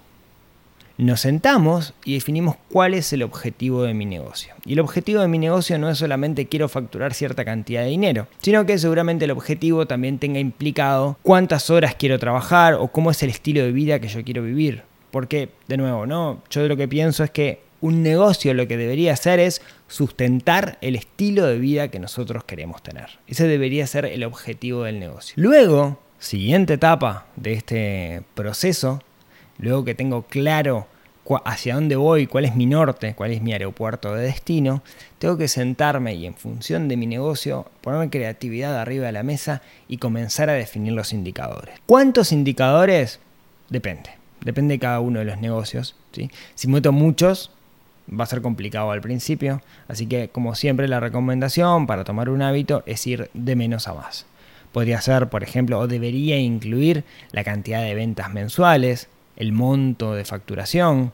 nos 1.06 1.22
sentamos 1.22 1.94
y 2.04 2.16
definimos 2.16 2.58
cuál 2.70 2.94
es 2.94 3.14
el 3.14 3.24
objetivo 3.24 3.84
de 3.84 3.94
mi 3.94 4.06
negocio. 4.06 4.54
Y 4.66 4.74
el 4.74 4.82
objetivo 4.82 5.22
de 5.22 5.30
mi 5.30 5.40
negocio 5.40 5.80
no 5.80 5.90
es 5.90 5.98
solamente 5.98 6.48
quiero 6.48 6.68
facturar 6.68 7.14
cierta 7.14 7.46
cantidad 7.46 7.84
de 7.84 7.90
dinero, 7.90 8.28
sino 8.42 8.66
que 8.66 8.78
seguramente 8.78 9.26
el 9.26 9.32
objetivo 9.32 9.88
también 9.88 10.20
tenga 10.20 10.40
implicado 10.40 11.18
cuántas 11.24 11.70
horas 11.70 11.96
quiero 11.96 12.20
trabajar 12.20 12.74
o 12.74 12.90
cómo 12.90 13.12
es 13.12 13.24
el 13.24 13.30
estilo 13.30 13.64
de 13.64 13.72
vida 13.72 14.00
que 14.00 14.10
yo 14.10 14.24
quiero 14.26 14.44
vivir. 14.44 14.84
Porque, 15.10 15.50
de 15.68 15.78
nuevo, 15.78 16.06
¿no? 16.06 16.44
Yo 16.50 16.68
lo 16.68 16.76
que 16.76 16.88
pienso 16.88 17.24
es 17.24 17.32
que 17.32 17.62
un 17.82 18.04
negocio 18.04 18.54
lo 18.54 18.68
que 18.68 18.76
debería 18.76 19.14
hacer 19.14 19.40
es 19.40 19.62
sustentar 19.88 20.78
el 20.82 20.96
estilo 20.96 21.46
de 21.48 21.60
vida 21.60 21.88
que 21.88 22.00
nosotros 22.00 22.44
queremos 22.44 22.84
tener. 22.84 23.08
Ese 23.26 23.48
debería 23.48 23.88
ser 23.88 24.06
el 24.06 24.26
objetivo 24.26 24.84
del 24.84 25.00
negocio. 25.00 25.34
Luego, 25.38 25.98
siguiente 26.20 26.74
etapa 26.74 27.26
de 27.38 27.54
este 27.54 28.24
proceso, 28.36 29.02
luego 29.60 29.86
que 29.86 29.96
tengo 29.96 30.24
claro 30.24 30.88
hacia 31.46 31.76
dónde 31.76 31.96
voy, 31.96 32.26
cuál 32.26 32.46
es 32.46 32.56
mi 32.56 32.66
norte, 32.66 33.14
cuál 33.14 33.32
es 33.32 33.42
mi 33.42 33.54
aeropuerto 33.54 34.16
de 34.16 34.24
destino, 34.24 34.82
tengo 35.20 35.38
que 35.38 35.48
sentarme 35.48 36.16
y 36.16 36.26
en 36.26 36.34
función 36.34 36.88
de 36.88 36.98
mi 36.98 37.06
negocio 37.06 37.68
ponerme 37.82 38.10
creatividad 38.10 38.80
arriba 38.80 39.06
de 39.06 39.12
la 39.12 39.22
mesa 39.22 39.62
y 39.88 39.98
comenzar 39.98 40.50
a 40.50 40.54
definir 40.54 40.94
los 40.94 41.14
indicadores. 41.14 41.76
¿Cuántos 41.86 42.32
indicadores? 42.32 43.20
Depende. 43.70 44.10
Depende 44.42 44.76
de 44.76 44.80
cada 44.80 45.02
uno 45.02 45.20
de 45.20 45.26
los 45.26 45.40
negocios. 45.40 45.96
Si 46.56 46.68
meto 46.68 46.92
muchos, 46.92 47.52
va 48.10 48.24
a 48.24 48.28
ser 48.28 48.42
complicado 48.42 48.90
al 48.92 49.02
principio. 49.02 49.62
Así 49.88 50.08
que, 50.08 50.30
como 50.30 50.56
siempre, 50.56 50.88
la 50.88 51.00
recomendación 51.00 51.86
para 51.86 52.06
tomar 52.06 52.30
un 52.30 52.42
hábito 52.42 52.82
es 52.86 53.06
ir 53.06 53.30
de 53.34 53.56
menos 53.56 53.88
a 53.88 53.94
más. 53.94 54.26
Podría 54.72 55.02
ser, 55.02 55.30
por 55.30 55.44
ejemplo, 55.44 55.78
o 55.78 55.88
debería 55.88 56.38
incluir 56.38 57.04
la 57.32 57.44
cantidad 57.44 57.84
de 57.84 57.96
ventas 57.96 58.34
mensuales, 58.34 59.10
el 59.40 59.52
monto 59.54 60.14
de 60.14 60.26
facturación, 60.26 61.12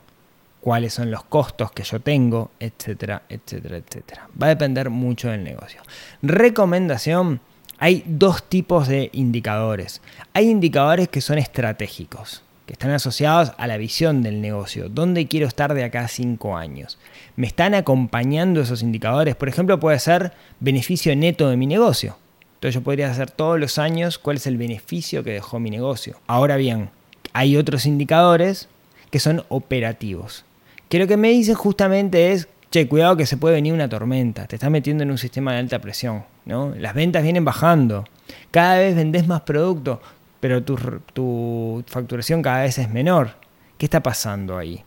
cuáles 0.60 0.96
son 0.96 1.12
los 1.12 1.24
costos 1.24 1.72
que 1.72 1.84
yo 1.84 2.00
tengo, 2.00 2.50
etcétera, 2.60 3.22
etcétera, 3.30 3.78
etcétera. 3.78 4.28
Va 4.42 4.48
a 4.48 4.50
depender 4.50 4.90
mucho 4.90 5.30
del 5.30 5.44
negocio. 5.44 5.82
Recomendación, 6.24 7.40
hay 7.78 8.04
dos 8.08 8.44
tipos 8.50 8.88
de 8.88 9.12
indicadores. 9.14 10.02
Hay 10.34 10.50
indicadores 10.50 11.08
que 11.08 11.22
son 11.22 11.38
estratégicos, 11.38 12.42
que 12.66 12.74
están 12.74 12.90
asociados 12.90 13.54
a 13.60 13.68
la 13.68 13.78
visión 13.78 14.24
del 14.24 14.42
negocio, 14.42 14.90
dónde 14.90 15.28
quiero 15.28 15.46
estar 15.46 15.76
de 15.76 15.84
acá 15.84 16.02
a 16.02 16.08
cinco 16.08 16.58
años. 16.58 16.98
Me 17.36 17.46
están 17.46 17.76
acompañando 17.76 18.60
esos 18.60 18.82
indicadores, 18.82 19.36
por 19.36 19.50
ejemplo, 19.50 19.80
puede 19.80 20.00
ser 20.00 20.34
beneficio 20.60 21.16
neto 21.16 21.48
de 21.48 21.58
mi 21.58 21.68
negocio. 21.68 22.18
Entonces 22.56 22.74
yo 22.74 22.82
podría 22.82 23.12
hacer 23.12 23.30
todos 23.30 23.60
los 23.60 23.78
años 23.78 24.18
cuál 24.18 24.38
es 24.38 24.48
el 24.48 24.58
beneficio 24.58 25.24
que 25.24 25.34
dejó 25.34 25.60
mi 25.60 25.70
negocio. 25.70 26.20
Ahora 26.26 26.56
bien, 26.56 26.90
hay 27.36 27.58
otros 27.58 27.86
indicadores 27.86 28.70
que 29.12 29.20
son 29.20 29.44
operativos. 29.50 30.46
Que 30.88 31.00
lo 31.00 31.06
que 31.06 31.18
me 31.18 31.32
dicen 31.32 31.56
justamente 31.56 32.32
es, 32.32 32.48
che, 32.72 32.88
cuidado 32.88 33.18
que 33.18 33.26
se 33.26 33.36
puede 33.36 33.56
venir 33.56 33.74
una 33.74 33.90
tormenta, 33.90 34.48
te 34.48 34.56
estás 34.56 34.72
metiendo 34.72 35.04
en 35.04 35.12
un 35.12 35.18
sistema 35.18 35.52
de 35.52 35.60
alta 35.60 35.80
presión, 35.80 36.24
¿no? 36.46 36.74
Las 36.78 36.94
ventas 36.94 37.24
vienen 37.24 37.44
bajando, 37.44 38.06
cada 38.52 38.78
vez 38.78 38.96
vendés 38.96 39.28
más 39.28 39.42
producto, 39.42 40.02
pero 40.40 40.64
tu, 40.64 40.78
tu 41.12 41.84
facturación 41.88 42.42
cada 42.42 42.62
vez 42.62 42.78
es 42.78 42.90
menor. 42.90 43.32
¿Qué 43.78 43.86
está 43.86 44.02
pasando 44.02 44.58
ahí? 44.58 44.82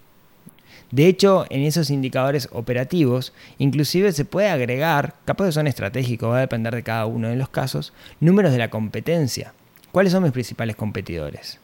De 0.91 1.07
hecho, 1.07 1.45
en 1.51 1.65
esos 1.65 1.91
indicadores 1.91 2.49
operativos, 2.51 3.35
inclusive 3.59 4.11
se 4.13 4.25
puede 4.25 4.49
agregar, 4.49 5.17
capaz 5.27 5.45
que 5.45 5.53
son 5.53 5.67
estratégicos, 5.67 6.31
va 6.31 6.39
a 6.39 6.41
depender 6.41 6.75
de 6.75 6.83
cada 6.83 7.05
uno 7.05 7.29
de 7.29 7.37
los 7.37 7.51
casos, 7.51 7.93
números 8.21 8.53
de 8.53 8.59
la 8.59 8.71
competencia. 8.71 9.53
¿Cuáles 9.93 10.13
son 10.13 10.23
mis 10.23 10.33
principales 10.33 10.77
competidores? 10.77 11.61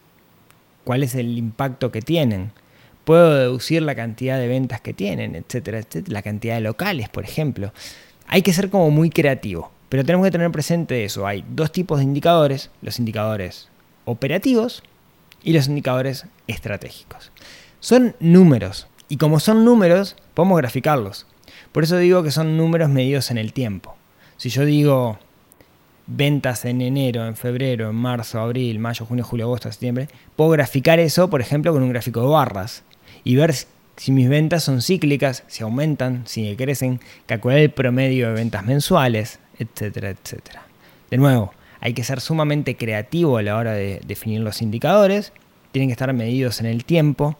Cuál 0.85 1.03
es 1.03 1.15
el 1.15 1.37
impacto 1.37 1.91
que 1.91 2.03
tienen. 2.03 2.53
Puedo 3.05 3.35
deducir 3.35 3.83
la 3.83 3.95
cantidad 3.95 4.39
de 4.39 4.49
ventas 4.49 4.81
que 4.81 4.95
tienen, 4.95 5.35
etcétera, 5.35 5.79
etcétera, 5.79 6.13
la 6.13 6.23
cantidad 6.23 6.55
de 6.55 6.61
locales, 6.61 7.09
por 7.09 7.25
ejemplo. 7.25 7.73
Hay 8.27 8.43
que 8.43 8.53
ser 8.53 8.71
como 8.71 8.91
muy 8.91 9.11
creativo, 9.11 9.71
pero 9.89 10.05
tenemos 10.05 10.27
que 10.27 10.31
tener 10.31 10.51
presente 10.51 11.05
eso. 11.05 11.27
Hay 11.27 11.45
dos 11.49 11.73
tipos 11.73 11.99
de 11.99 12.05
indicadores, 12.05 12.71
los 12.81 12.99
indicadores 12.99 13.69
operativos 14.05 14.83
y 15.43 15.53
los 15.53 15.69
indicadores 15.69 16.27
estratégicos. 16.47 17.31
Son 17.81 18.17
números, 18.21 18.89
y 19.09 19.19
como 19.19 19.41
son 19.41 19.65
números, 19.65 20.17
podemos 20.33 20.59
graficarlos. 20.59 21.27
Por 21.73 21.85
eso 21.85 21.99
digo 21.99 22.23
que 22.23 22.31
son 22.31 22.57
números 22.57 22.89
medidos 22.89 23.31
en 23.31 23.39
el 23.39 23.53
tiempo. 23.53 23.97
Si 24.37 24.49
yo 24.49 24.65
digo 24.65 25.19
ventas 26.07 26.65
en 26.65 26.81
enero, 26.81 27.27
en 27.27 27.37
febrero, 27.37 27.91
en 27.91 27.97
marzo, 27.97 28.41
abril, 28.41 28.79
mayo, 28.79 29.07
junio, 29.07 29.25
julio, 29.25 29.47
agosto, 29.47 29.71
septiembre, 29.71 30.09
puedo 30.37 30.51
graficar 30.51 30.99
eso, 30.99 31.31
por 31.31 31.41
ejemplo, 31.41 31.73
con 31.73 31.83
un 31.83 31.91
gráfico 31.91 32.21
de 32.21 32.27
barras 32.29 32.83
y 33.25 33.37
ver 33.37 33.55
si 33.97 34.13
mis 34.13 34.29
ventas 34.29 34.65
son 34.65 34.83
cíclicas, 34.83 35.45
si 35.47 35.63
aumentan, 35.63 36.27
si 36.27 36.55
crecen, 36.57 37.01
calcular 37.27 37.59
el 37.59 37.71
promedio 37.71 38.29
de 38.29 38.35
ventas 38.35 38.65
mensuales, 38.65 39.39
etcétera, 39.59 40.11
etcétera. 40.11 40.67
De 41.11 41.17
nuevo, 41.17 41.53
hay 41.81 41.95
que 41.95 42.05
ser 42.05 42.21
sumamente 42.21 42.77
creativo 42.77 43.39
a 43.39 43.43
la 43.43 43.57
hora 43.57 43.73
de 43.73 44.01
definir 44.07 44.41
los 44.41 44.63
indicadores, 44.63 45.33
tienen 45.73 45.89
que 45.89 45.93
estar 45.93 46.13
medidos 46.13 46.61
en 46.61 46.67
el 46.67 46.85
tiempo 46.85 47.37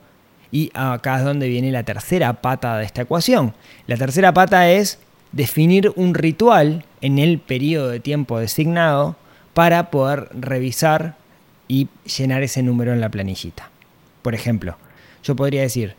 y 0.51 0.71
acá 0.73 1.17
es 1.17 1.23
donde 1.23 1.47
viene 1.49 1.71
la 1.71 1.83
tercera 1.83 2.41
pata 2.41 2.77
de 2.77 2.85
esta 2.85 3.01
ecuación. 3.01 3.53
La 3.87 3.97
tercera 3.97 4.33
pata 4.33 4.69
es 4.69 4.99
definir 5.31 5.91
un 5.95 6.13
ritual 6.13 6.85
en 7.01 7.19
el 7.19 7.39
periodo 7.39 7.89
de 7.89 7.99
tiempo 7.99 8.39
designado 8.39 9.15
para 9.53 9.91
poder 9.91 10.29
revisar 10.33 11.15
y 11.67 11.87
llenar 12.17 12.43
ese 12.43 12.63
número 12.63 12.93
en 12.93 13.01
la 13.01 13.09
planillita. 13.09 13.69
Por 14.21 14.35
ejemplo, 14.35 14.77
yo 15.23 15.35
podría 15.35 15.61
decir, 15.61 15.95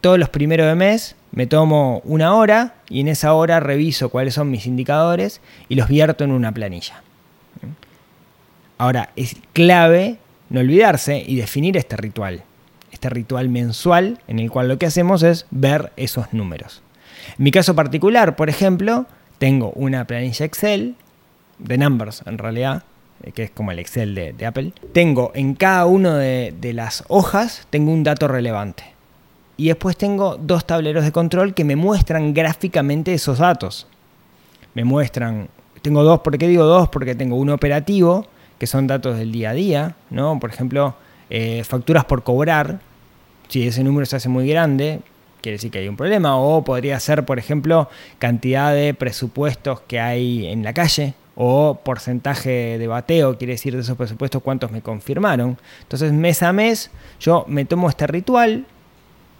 todos 0.00 0.18
los 0.18 0.28
primeros 0.28 0.66
de 0.66 0.74
mes 0.74 1.16
me 1.32 1.46
tomo 1.46 2.00
una 2.04 2.34
hora 2.34 2.74
y 2.88 3.00
en 3.00 3.08
esa 3.08 3.32
hora 3.34 3.60
reviso 3.60 4.08
cuáles 4.08 4.34
son 4.34 4.50
mis 4.50 4.66
indicadores 4.66 5.40
y 5.68 5.74
los 5.74 5.88
vierto 5.88 6.24
en 6.24 6.30
una 6.30 6.52
planilla. 6.52 7.02
Ahora, 8.78 9.10
es 9.16 9.36
clave 9.52 10.18
no 10.50 10.60
olvidarse 10.60 11.22
y 11.26 11.36
definir 11.36 11.76
este 11.76 11.96
ritual, 11.96 12.42
este 12.92 13.10
ritual 13.10 13.48
mensual 13.48 14.20
en 14.28 14.38
el 14.38 14.50
cual 14.50 14.68
lo 14.68 14.78
que 14.78 14.86
hacemos 14.86 15.22
es 15.22 15.46
ver 15.50 15.92
esos 15.96 16.32
números. 16.32 16.82
En 17.36 17.44
mi 17.44 17.50
caso 17.50 17.74
particular, 17.74 18.36
por 18.36 18.48
ejemplo, 18.48 19.06
tengo 19.38 19.72
una 19.72 20.06
planilla 20.06 20.44
Excel, 20.44 20.96
de 21.58 21.78
Numbers 21.78 22.22
en 22.26 22.38
realidad, 22.38 22.84
eh, 23.22 23.32
que 23.32 23.44
es 23.44 23.50
como 23.50 23.72
el 23.72 23.78
Excel 23.78 24.14
de, 24.14 24.46
Apple. 24.46 24.72
Tengo 24.92 25.32
en 25.34 25.54
cada 25.54 25.86
una 25.86 26.16
de, 26.16 26.72
las 26.72 27.04
hojas, 27.08 27.66
tengo 27.70 27.92
un 27.92 28.04
dato 28.04 28.28
relevante. 28.28 28.84
Y 29.56 29.68
después 29.68 29.96
tengo 29.96 30.36
dos 30.36 30.66
tableros 30.66 31.04
de 31.04 31.10
control 31.10 31.52
que 31.52 31.64
me 31.64 31.74
muestran 31.74 32.32
gráficamente 32.32 33.12
esos 33.12 33.38
datos. 33.38 33.88
Me 34.74 34.84
muestran, 34.84 35.48
tengo 35.82 36.04
dos, 36.04 36.20
¿por 36.20 36.38
qué 36.38 36.46
digo 36.46 36.64
dos? 36.64 36.88
Porque 36.88 37.16
tengo 37.16 37.36
uno 37.36 37.54
operativo, 37.54 38.26
que 38.58 38.68
son 38.68 38.86
datos 38.86 39.18
del 39.18 39.32
día 39.32 39.50
a 39.50 39.54
día, 39.54 39.96
¿no? 40.10 40.38
Por 40.38 40.50
ejemplo, 40.50 40.94
eh, 41.28 41.64
facturas 41.64 42.04
por 42.04 42.22
cobrar. 42.22 42.80
Si 43.48 43.66
ese 43.66 43.82
número 43.82 44.06
se 44.06 44.14
hace 44.14 44.28
muy 44.28 44.46
grande, 44.46 45.00
quiere 45.40 45.56
decir 45.56 45.70
que 45.70 45.78
hay 45.78 45.88
un 45.88 45.96
problema. 45.96 46.36
O 46.36 46.64
podría 46.64 46.98
ser, 47.00 47.24
por 47.24 47.38
ejemplo, 47.38 47.88
cantidad 48.18 48.74
de 48.74 48.94
presupuestos 48.94 49.80
que 49.80 50.00
hay 50.00 50.46
en 50.46 50.62
la 50.62 50.72
calle 50.72 51.14
o 51.40 51.78
porcentaje 51.84 52.78
de 52.78 52.86
bateo, 52.88 53.38
quiere 53.38 53.52
decir 53.52 53.72
de 53.74 53.82
esos 53.82 53.96
presupuestos 53.96 54.42
cuántos 54.42 54.72
me 54.72 54.82
confirmaron. 54.82 55.56
Entonces 55.82 56.12
mes 56.12 56.42
a 56.42 56.52
mes 56.52 56.90
yo 57.20 57.44
me 57.46 57.64
tomo 57.64 57.88
este 57.88 58.08
ritual, 58.08 58.66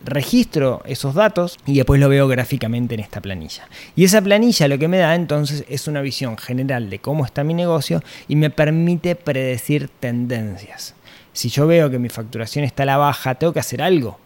registro 0.04 0.80
esos 0.86 1.14
datos 1.14 1.58
y 1.66 1.74
después 1.74 2.00
lo 2.00 2.08
veo 2.08 2.28
gráficamente 2.28 2.94
en 2.94 3.00
esta 3.00 3.20
planilla. 3.20 3.68
Y 3.96 4.04
esa 4.04 4.22
planilla 4.22 4.68
lo 4.68 4.78
que 4.78 4.86
me 4.86 4.98
da 4.98 5.16
entonces 5.16 5.64
es 5.68 5.88
una 5.88 6.00
visión 6.00 6.38
general 6.38 6.88
de 6.88 7.00
cómo 7.00 7.24
está 7.24 7.42
mi 7.42 7.54
negocio 7.54 8.00
y 8.28 8.36
me 8.36 8.50
permite 8.50 9.16
predecir 9.16 9.88
tendencias. 9.88 10.94
Si 11.32 11.48
yo 11.48 11.66
veo 11.66 11.90
que 11.90 11.98
mi 11.98 12.08
facturación 12.08 12.64
está 12.64 12.84
a 12.84 12.86
la 12.86 12.96
baja, 12.96 13.34
tengo 13.34 13.52
que 13.52 13.60
hacer 13.60 13.82
algo. 13.82 14.18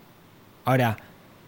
Ahora, 0.67 0.99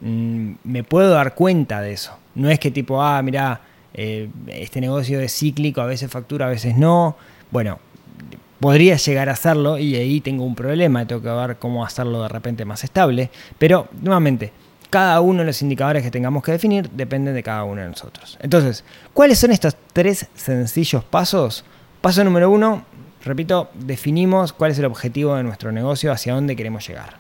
mm, 0.05 0.53
me 0.63 0.85
puedo 0.85 1.11
dar 1.11 1.35
cuenta 1.35 1.81
de 1.81 1.93
eso. 1.93 2.17
No 2.37 2.49
es 2.49 2.61
que 2.61 2.71
tipo, 2.71 3.03
ah, 3.03 3.21
mira, 3.23 3.61
eh, 3.93 4.29
este 4.47 4.81
negocio 4.81 5.21
es 5.21 5.37
cíclico, 5.37 5.81
a 5.81 5.87
veces 5.87 6.11
factura, 6.11 6.47
a 6.47 6.51
veces 6.51 6.77
no. 6.77 7.17
Bueno, 7.51 7.81
podría 8.61 8.97
llegar 8.97 9.29
a 9.29 9.33
hacerlo 9.33 9.79
y 9.79 9.97
ahí 9.97 10.21
tengo 10.21 10.45
un 10.45 10.55
problema, 10.55 11.07
tengo 11.07 11.23
que 11.23 11.29
ver 11.29 11.57
cómo 11.57 11.85
hacerlo 11.85 12.23
de 12.23 12.29
repente 12.29 12.65
más 12.65 12.85
estable. 12.85 13.31
Pero, 13.59 13.89
nuevamente, 14.01 14.53
cada 14.91 15.21
uno 15.21 15.41
de 15.41 15.47
los 15.47 15.61
indicadores 15.61 16.03
que 16.03 16.11
tengamos 16.11 16.43
que 16.43 16.53
definir 16.53 16.89
dependen 16.91 17.35
de 17.35 17.43
cada 17.43 17.65
uno 17.65 17.83
de 17.83 17.89
nosotros. 17.89 18.39
Entonces, 18.41 18.85
¿cuáles 19.13 19.39
son 19.39 19.51
estos 19.51 19.77
tres 19.93 20.29
sencillos 20.35 21.05
pasos? 21.05 21.65
Paso 22.01 22.23
número 22.23 22.51
uno, 22.51 22.85
repito, 23.25 23.71
definimos 23.75 24.53
cuál 24.53 24.71
es 24.71 24.79
el 24.79 24.85
objetivo 24.85 25.35
de 25.35 25.43
nuestro 25.43 25.73
negocio, 25.73 26.13
hacia 26.13 26.35
dónde 26.35 26.55
queremos 26.55 26.87
llegar. 26.87 27.17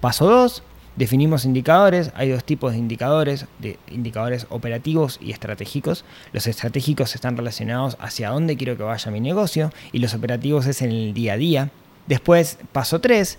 Paso 0.00 0.26
dos, 0.26 0.62
Definimos 0.98 1.44
indicadores, 1.44 2.10
hay 2.16 2.30
dos 2.30 2.42
tipos 2.42 2.72
de 2.72 2.78
indicadores, 2.78 3.46
de 3.60 3.78
indicadores 3.88 4.48
operativos 4.50 5.20
y 5.22 5.30
estratégicos. 5.30 6.04
Los 6.32 6.48
estratégicos 6.48 7.14
están 7.14 7.36
relacionados 7.36 7.96
hacia 8.00 8.30
dónde 8.30 8.56
quiero 8.56 8.76
que 8.76 8.82
vaya 8.82 9.12
mi 9.12 9.20
negocio 9.20 9.72
y 9.92 10.00
los 10.00 10.12
operativos 10.14 10.66
es 10.66 10.82
en 10.82 10.90
el 10.90 11.14
día 11.14 11.34
a 11.34 11.36
día. 11.36 11.70
Después, 12.08 12.58
paso 12.72 13.00
3, 13.00 13.38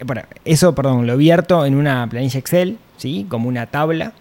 eh, 0.00 0.04
bueno, 0.04 0.22
eso, 0.44 0.74
perdón, 0.74 1.06
lo 1.06 1.16
vierto 1.16 1.64
en 1.64 1.76
una 1.76 2.04
planilla 2.08 2.40
Excel, 2.40 2.78
¿sí? 2.96 3.26
como 3.28 3.48
una 3.48 3.66
tabla, 3.66 4.12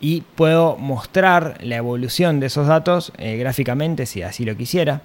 y 0.00 0.22
puedo 0.34 0.78
mostrar 0.78 1.58
la 1.60 1.76
evolución 1.76 2.40
de 2.40 2.46
esos 2.46 2.68
datos 2.68 3.12
eh, 3.18 3.36
gráficamente 3.36 4.06
si 4.06 4.22
así 4.22 4.46
lo 4.46 4.56
quisiera 4.56 5.02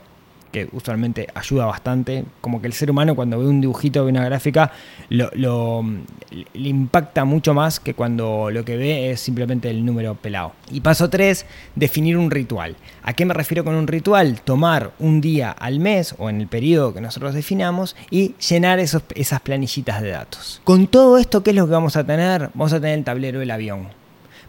que 0.53 0.69
usualmente 0.71 1.27
ayuda 1.33 1.65
bastante. 1.65 2.23
Como 2.39 2.61
que 2.61 2.67
el 2.67 2.73
ser 2.73 2.91
humano 2.91 3.15
cuando 3.15 3.39
ve 3.39 3.47
un 3.47 3.59
dibujito, 3.59 4.05
ve 4.05 4.11
una 4.11 4.23
gráfica, 4.23 4.71
lo, 5.09 5.83
le 6.53 6.69
impacta 6.69 7.25
mucho 7.25 7.53
más 7.53 7.79
que 7.79 7.95
cuando 7.95 8.49
lo 8.51 8.63
que 8.63 8.77
ve 8.77 9.11
es 9.11 9.19
simplemente 9.19 9.69
el 9.69 9.83
número 9.83 10.15
pelado. 10.15 10.53
Y 10.71 10.79
paso 10.79 11.09
3, 11.09 11.45
definir 11.75 12.17
un 12.17 12.31
ritual. 12.31 12.75
¿A 13.01 13.13
qué 13.13 13.25
me 13.25 13.33
refiero 13.33 13.65
con 13.65 13.75
un 13.75 13.87
ritual? 13.87 14.41
Tomar 14.41 14.91
un 14.99 15.19
día 15.19 15.51
al 15.51 15.79
mes 15.79 16.15
o 16.19 16.29
en 16.29 16.39
el 16.39 16.47
periodo 16.47 16.93
que 16.93 17.01
nosotros 17.01 17.33
definamos 17.33 17.95
y 18.11 18.35
llenar 18.35 18.79
esos, 18.79 19.03
esas 19.15 19.41
planillitas 19.41 20.01
de 20.01 20.11
datos. 20.11 20.61
Con 20.63 20.87
todo 20.87 21.17
esto, 21.17 21.43
¿qué 21.43 21.49
es 21.49 21.55
lo 21.55 21.65
que 21.65 21.73
vamos 21.73 21.97
a 21.97 22.05
tener? 22.05 22.51
Vamos 22.53 22.73
a 22.73 22.79
tener 22.79 22.99
el 22.99 23.03
tablero 23.03 23.39
del 23.39 23.49
avión. 23.49 24.02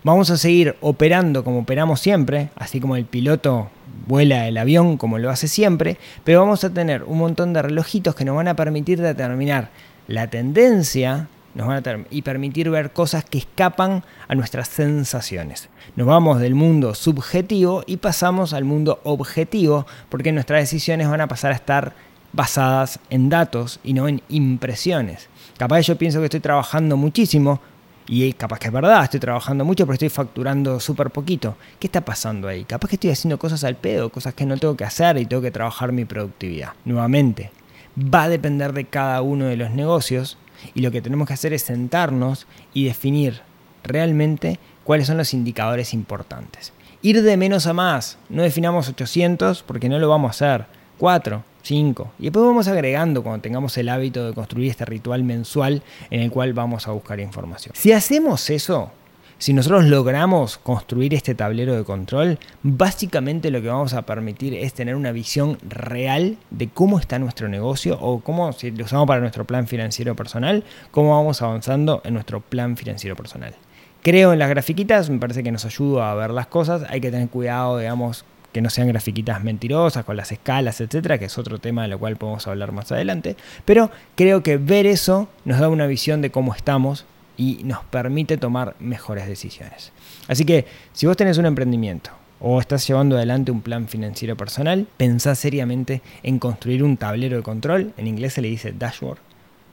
Vamos 0.04 0.30
a 0.30 0.36
seguir 0.36 0.76
operando 0.82 1.44
como 1.44 1.60
operamos 1.60 1.98
siempre, 1.98 2.50
así 2.56 2.78
como 2.78 2.94
el 2.96 3.06
piloto 3.06 3.70
vuela 4.06 4.46
el 4.46 4.58
avión 4.58 4.98
como 4.98 5.18
lo 5.18 5.30
hace 5.30 5.48
siempre, 5.48 5.96
pero 6.24 6.40
vamos 6.40 6.62
a 6.62 6.70
tener 6.70 7.04
un 7.04 7.18
montón 7.18 7.54
de 7.54 7.62
relojitos 7.62 8.14
que 8.14 8.26
nos 8.26 8.36
van 8.36 8.48
a 8.48 8.54
permitir 8.54 9.00
determinar 9.00 9.70
la 10.06 10.26
tendencia 10.26 11.28
nos 11.54 11.68
van 11.68 11.82
a 11.86 12.04
y 12.10 12.22
permitir 12.22 12.68
ver 12.68 12.92
cosas 12.92 13.24
que 13.24 13.38
escapan 13.38 14.02
a 14.28 14.34
nuestras 14.34 14.68
sensaciones. 14.68 15.68
Nos 15.96 16.06
vamos 16.06 16.40
del 16.40 16.54
mundo 16.54 16.94
subjetivo 16.94 17.84
y 17.86 17.98
pasamos 17.98 18.52
al 18.52 18.64
mundo 18.64 19.00
objetivo, 19.04 19.86
porque 20.08 20.32
nuestras 20.32 20.60
decisiones 20.60 21.08
van 21.08 21.20
a 21.20 21.28
pasar 21.28 21.52
a 21.52 21.54
estar 21.54 21.94
basadas 22.32 22.98
en 23.10 23.28
datos 23.28 23.78
y 23.84 23.92
no 23.92 24.08
en 24.08 24.20
impresiones. 24.28 25.28
Capaz 25.56 25.82
yo 25.82 25.96
pienso 25.96 26.18
que 26.18 26.24
estoy 26.24 26.40
trabajando 26.40 26.96
muchísimo, 26.96 27.60
y 28.06 28.32
capaz 28.34 28.58
que 28.58 28.66
es 28.66 28.72
verdad, 28.72 29.04
estoy 29.04 29.20
trabajando 29.20 29.64
mucho, 29.64 29.86
pero 29.86 29.94
estoy 29.94 30.10
facturando 30.10 30.78
súper 30.78 31.10
poquito. 31.10 31.56
¿Qué 31.78 31.86
está 31.86 32.04
pasando 32.04 32.48
ahí? 32.48 32.64
Capaz 32.64 32.88
que 32.88 32.96
estoy 32.96 33.10
haciendo 33.10 33.38
cosas 33.38 33.64
al 33.64 33.76
pedo, 33.76 34.10
cosas 34.10 34.34
que 34.34 34.44
no 34.44 34.56
tengo 34.58 34.76
que 34.76 34.84
hacer 34.84 35.16
y 35.16 35.26
tengo 35.26 35.42
que 35.42 35.50
trabajar 35.50 35.92
mi 35.92 36.04
productividad. 36.04 36.72
Nuevamente, 36.84 37.50
va 37.98 38.24
a 38.24 38.28
depender 38.28 38.72
de 38.72 38.84
cada 38.84 39.22
uno 39.22 39.46
de 39.46 39.56
los 39.56 39.70
negocios 39.70 40.36
y 40.74 40.82
lo 40.82 40.90
que 40.90 41.00
tenemos 41.00 41.26
que 41.26 41.34
hacer 41.34 41.52
es 41.54 41.62
sentarnos 41.62 42.46
y 42.74 42.84
definir 42.84 43.40
realmente 43.82 44.58
cuáles 44.84 45.06
son 45.06 45.16
los 45.16 45.32
indicadores 45.32 45.94
importantes. 45.94 46.72
Ir 47.00 47.22
de 47.22 47.36
menos 47.36 47.66
a 47.66 47.72
más. 47.72 48.18
No 48.28 48.42
definamos 48.42 48.88
800 48.88 49.62
porque 49.62 49.88
no 49.88 49.98
lo 49.98 50.08
vamos 50.08 50.28
a 50.28 50.52
hacer. 50.54 50.66
4, 50.98 51.44
5. 51.64 52.12
Y 52.18 52.24
después 52.24 52.44
vamos 52.44 52.68
agregando 52.68 53.22
cuando 53.22 53.42
tengamos 53.42 53.76
el 53.78 53.88
hábito 53.88 54.26
de 54.26 54.34
construir 54.34 54.70
este 54.70 54.84
ritual 54.84 55.24
mensual 55.24 55.82
en 56.10 56.20
el 56.20 56.30
cual 56.30 56.52
vamos 56.52 56.86
a 56.86 56.92
buscar 56.92 57.18
información. 57.18 57.74
Si 57.74 57.90
hacemos 57.92 58.48
eso, 58.50 58.92
si 59.38 59.52
nosotros 59.52 59.84
logramos 59.84 60.58
construir 60.58 61.12
este 61.14 61.34
tablero 61.34 61.74
de 61.74 61.84
control, 61.84 62.38
básicamente 62.62 63.50
lo 63.50 63.60
que 63.60 63.68
vamos 63.68 63.94
a 63.94 64.02
permitir 64.02 64.54
es 64.54 64.74
tener 64.74 64.94
una 64.94 65.10
visión 65.10 65.58
real 65.68 66.36
de 66.50 66.68
cómo 66.68 66.98
está 66.98 67.18
nuestro 67.18 67.48
negocio 67.48 67.98
o 68.00 68.20
cómo, 68.20 68.52
si 68.52 68.70
lo 68.70 68.84
usamos 68.84 69.06
para 69.06 69.20
nuestro 69.20 69.44
plan 69.44 69.66
financiero 69.66 70.14
personal, 70.14 70.64
cómo 70.90 71.16
vamos 71.16 71.42
avanzando 71.42 72.00
en 72.04 72.14
nuestro 72.14 72.40
plan 72.40 72.76
financiero 72.76 73.16
personal. 73.16 73.54
Creo 74.02 74.34
en 74.34 74.38
las 74.38 74.50
grafiquitas, 74.50 75.08
me 75.08 75.18
parece 75.18 75.42
que 75.42 75.50
nos 75.50 75.64
ayuda 75.64 76.10
a 76.10 76.14
ver 76.14 76.30
las 76.30 76.46
cosas, 76.46 76.84
hay 76.90 77.00
que 77.00 77.10
tener 77.10 77.28
cuidado, 77.28 77.78
digamos, 77.78 78.24
que 78.54 78.62
no 78.62 78.70
sean 78.70 78.86
grafiquitas 78.86 79.42
mentirosas 79.42 80.04
con 80.04 80.16
las 80.16 80.30
escalas, 80.30 80.80
etcétera, 80.80 81.18
que 81.18 81.24
es 81.24 81.36
otro 81.38 81.58
tema 81.58 81.82
de 81.82 81.88
lo 81.88 81.98
cual 81.98 82.16
podemos 82.16 82.46
hablar 82.46 82.70
más 82.70 82.92
adelante. 82.92 83.36
Pero 83.64 83.90
creo 84.14 84.44
que 84.44 84.58
ver 84.58 84.86
eso 84.86 85.28
nos 85.44 85.58
da 85.58 85.68
una 85.68 85.88
visión 85.88 86.22
de 86.22 86.30
cómo 86.30 86.54
estamos 86.54 87.04
y 87.36 87.62
nos 87.64 87.82
permite 87.86 88.36
tomar 88.36 88.76
mejores 88.78 89.26
decisiones. 89.26 89.90
Así 90.28 90.44
que 90.44 90.66
si 90.92 91.04
vos 91.04 91.16
tenés 91.16 91.36
un 91.36 91.46
emprendimiento 91.46 92.10
o 92.38 92.60
estás 92.60 92.86
llevando 92.86 93.16
adelante 93.16 93.50
un 93.50 93.60
plan 93.60 93.88
financiero 93.88 94.36
personal, 94.36 94.86
pensá 94.98 95.34
seriamente 95.34 96.00
en 96.22 96.38
construir 96.38 96.84
un 96.84 96.96
tablero 96.96 97.36
de 97.36 97.42
control, 97.42 97.92
en 97.96 98.06
inglés 98.06 98.34
se 98.34 98.40
le 98.40 98.48
dice 98.48 98.72
dashboard, 98.72 99.18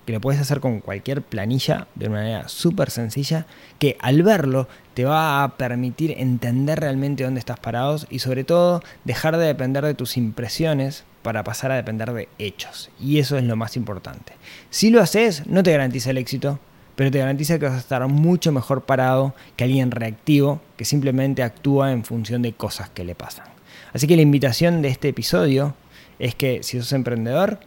que 0.05 0.13
lo 0.13 0.21
puedes 0.21 0.41
hacer 0.41 0.59
con 0.59 0.79
cualquier 0.79 1.21
planilla 1.21 1.87
de 1.95 2.07
una 2.07 2.19
manera 2.19 2.49
súper 2.49 2.89
sencilla, 2.89 3.45
que 3.79 3.97
al 3.99 4.23
verlo 4.23 4.67
te 4.93 5.05
va 5.05 5.43
a 5.43 5.57
permitir 5.57 6.15
entender 6.17 6.79
realmente 6.79 7.23
dónde 7.23 7.39
estás 7.39 7.59
parados 7.59 8.07
y 8.09 8.19
sobre 8.19 8.43
todo 8.43 8.81
dejar 9.05 9.37
de 9.37 9.45
depender 9.45 9.85
de 9.85 9.93
tus 9.93 10.17
impresiones 10.17 11.03
para 11.21 11.43
pasar 11.43 11.71
a 11.71 11.75
depender 11.75 12.11
de 12.13 12.29
hechos. 12.39 12.89
Y 12.99 13.19
eso 13.19 13.37
es 13.37 13.43
lo 13.43 13.55
más 13.55 13.77
importante. 13.77 14.33
Si 14.69 14.89
lo 14.89 15.01
haces, 15.01 15.45
no 15.47 15.63
te 15.63 15.71
garantiza 15.71 16.09
el 16.09 16.17
éxito, 16.17 16.59
pero 16.95 17.11
te 17.11 17.19
garantiza 17.19 17.59
que 17.59 17.65
vas 17.65 17.75
a 17.75 17.79
estar 17.79 18.05
mucho 18.07 18.51
mejor 18.51 18.83
parado 18.83 19.33
que 19.55 19.63
alguien 19.63 19.91
reactivo 19.91 20.61
que 20.77 20.85
simplemente 20.85 21.43
actúa 21.43 21.91
en 21.91 22.03
función 22.03 22.41
de 22.41 22.53
cosas 22.53 22.89
que 22.89 23.03
le 23.03 23.15
pasan. 23.15 23.47
Así 23.93 24.07
que 24.07 24.15
la 24.15 24.21
invitación 24.21 24.81
de 24.81 24.89
este 24.89 25.09
episodio 25.09 25.75
es 26.19 26.35
que 26.35 26.63
si 26.63 26.79
sos 26.79 26.93
emprendedor, 26.93 27.59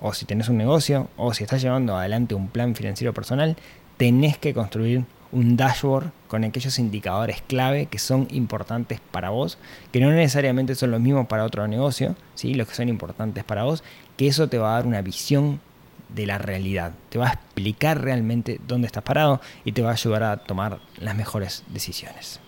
o 0.00 0.14
si 0.14 0.24
tenés 0.24 0.48
un 0.48 0.56
negocio, 0.56 1.08
o 1.16 1.34
si 1.34 1.44
estás 1.44 1.62
llevando 1.62 1.96
adelante 1.96 2.34
un 2.34 2.48
plan 2.48 2.74
financiero 2.74 3.12
personal, 3.12 3.56
tenés 3.96 4.38
que 4.38 4.54
construir 4.54 5.04
un 5.32 5.56
dashboard 5.56 6.10
con 6.26 6.44
aquellos 6.44 6.78
indicadores 6.78 7.42
clave 7.42 7.86
que 7.86 7.98
son 7.98 8.26
importantes 8.30 9.00
para 9.10 9.30
vos, 9.30 9.58
que 9.92 10.00
no 10.00 10.10
necesariamente 10.10 10.74
son 10.74 10.90
los 10.90 11.00
mismos 11.00 11.26
para 11.26 11.44
otro 11.44 11.66
negocio, 11.68 12.16
¿sí? 12.34 12.54
los 12.54 12.66
que 12.68 12.74
son 12.74 12.88
importantes 12.88 13.44
para 13.44 13.64
vos, 13.64 13.84
que 14.16 14.26
eso 14.26 14.48
te 14.48 14.58
va 14.58 14.72
a 14.72 14.74
dar 14.76 14.86
una 14.86 15.02
visión 15.02 15.60
de 16.08 16.26
la 16.26 16.38
realidad, 16.38 16.92
te 17.08 17.18
va 17.18 17.28
a 17.28 17.32
explicar 17.34 18.02
realmente 18.02 18.60
dónde 18.66 18.86
estás 18.86 19.04
parado 19.04 19.40
y 19.64 19.72
te 19.72 19.82
va 19.82 19.90
a 19.90 19.92
ayudar 19.92 20.22
a 20.24 20.36
tomar 20.38 20.80
las 20.98 21.14
mejores 21.14 21.62
decisiones. 21.68 22.40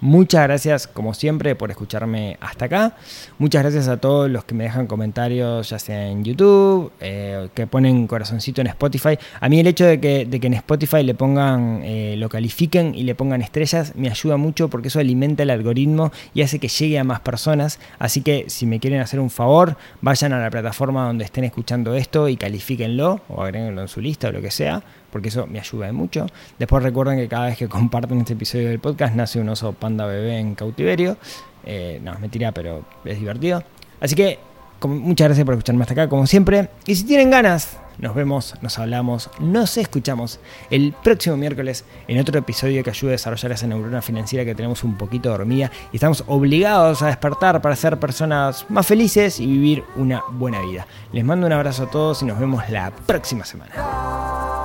Muchas 0.00 0.42
gracias, 0.42 0.86
como 0.86 1.14
siempre, 1.14 1.54
por 1.54 1.70
escucharme 1.70 2.36
hasta 2.40 2.66
acá. 2.66 2.96
Muchas 3.38 3.62
gracias 3.62 3.88
a 3.88 3.96
todos 3.96 4.30
los 4.30 4.44
que 4.44 4.54
me 4.54 4.64
dejan 4.64 4.86
comentarios, 4.86 5.70
ya 5.70 5.78
sea 5.78 6.08
en 6.08 6.22
YouTube, 6.22 6.92
eh, 7.00 7.48
que 7.54 7.66
ponen 7.66 8.06
corazoncito 8.06 8.60
en 8.60 8.66
Spotify. 8.66 9.18
A 9.40 9.48
mí 9.48 9.58
el 9.58 9.66
hecho 9.66 9.86
de 9.86 9.98
que, 9.98 10.28
en 10.30 10.54
Spotify 10.54 11.02
le 11.02 11.14
pongan, 11.14 11.80
eh, 11.82 12.14
lo 12.18 12.28
califiquen 12.28 12.94
y 12.94 13.04
le 13.04 13.14
pongan 13.14 13.40
estrellas, 13.40 13.94
me 13.96 14.10
ayuda 14.10 14.36
mucho 14.36 14.68
porque 14.68 14.88
eso 14.88 15.00
alimenta 15.00 15.44
el 15.44 15.50
algoritmo 15.50 16.12
y 16.34 16.42
hace 16.42 16.58
que 16.58 16.68
llegue 16.68 16.98
a 16.98 17.04
más 17.04 17.20
personas. 17.20 17.80
Así 17.98 18.20
que 18.20 18.44
si 18.48 18.66
me 18.66 18.80
quieren 18.80 19.00
hacer 19.00 19.18
un 19.18 19.30
favor, 19.30 19.78
vayan 20.02 20.34
a 20.34 20.38
la 20.38 20.50
plataforma 20.50 21.06
donde 21.06 21.24
estén 21.24 21.44
escuchando 21.44 21.94
esto 21.94 22.28
y 22.28 22.36
califíquenlo 22.36 23.22
o 23.28 23.42
agréguenlo 23.42 23.80
en 23.80 23.88
su 23.88 24.02
lista 24.02 24.28
o 24.28 24.32
lo 24.32 24.42
que 24.42 24.50
sea 24.50 24.82
porque 25.10 25.28
eso 25.28 25.46
me 25.46 25.58
ayuda 25.58 25.92
mucho. 25.92 26.26
Después 26.58 26.82
recuerden 26.82 27.18
que 27.18 27.28
cada 27.28 27.46
vez 27.46 27.56
que 27.58 27.68
comparten 27.76 28.18
este 28.18 28.34
episodio 28.34 28.68
del 28.68 28.78
podcast 28.78 29.14
nace 29.14 29.40
un 29.40 29.48
oso 29.48 29.72
panda 29.72 30.06
bebé 30.06 30.38
en 30.38 30.54
cautiverio. 30.54 31.16
Eh, 31.64 32.00
no, 32.02 32.12
es 32.12 32.20
mentira, 32.20 32.52
pero 32.52 32.84
es 33.04 33.18
divertido. 33.18 33.62
Así 34.00 34.14
que 34.14 34.38
muchas 34.84 35.28
gracias 35.28 35.44
por 35.44 35.54
escucharme 35.54 35.82
hasta 35.82 35.94
acá, 35.94 36.08
como 36.08 36.26
siempre. 36.26 36.68
Y 36.86 36.94
si 36.94 37.04
tienen 37.04 37.30
ganas, 37.30 37.78
nos 37.98 38.14
vemos, 38.14 38.54
nos 38.60 38.78
hablamos, 38.78 39.30
nos 39.40 39.76
escuchamos 39.78 40.38
el 40.70 40.92
próximo 40.92 41.36
miércoles 41.36 41.84
en 42.08 42.20
otro 42.20 42.38
episodio 42.38 42.84
que 42.84 42.90
ayude 42.90 43.10
a 43.10 43.12
desarrollar 43.12 43.52
esa 43.52 43.66
neurona 43.66 44.02
financiera 44.02 44.44
que 44.44 44.54
tenemos 44.54 44.84
un 44.84 44.96
poquito 44.96 45.30
dormida 45.30 45.70
y 45.92 45.96
estamos 45.96 46.24
obligados 46.26 47.02
a 47.02 47.06
despertar 47.06 47.62
para 47.62 47.74
ser 47.74 47.98
personas 47.98 48.66
más 48.68 48.86
felices 48.86 49.40
y 49.40 49.46
vivir 49.46 49.84
una 49.96 50.22
buena 50.30 50.60
vida. 50.60 50.86
Les 51.12 51.24
mando 51.24 51.46
un 51.46 51.52
abrazo 51.52 51.84
a 51.84 51.90
todos 51.90 52.22
y 52.22 52.26
nos 52.26 52.38
vemos 52.38 52.68
la 52.70 52.90
próxima 52.90 53.44
semana. 53.44 54.55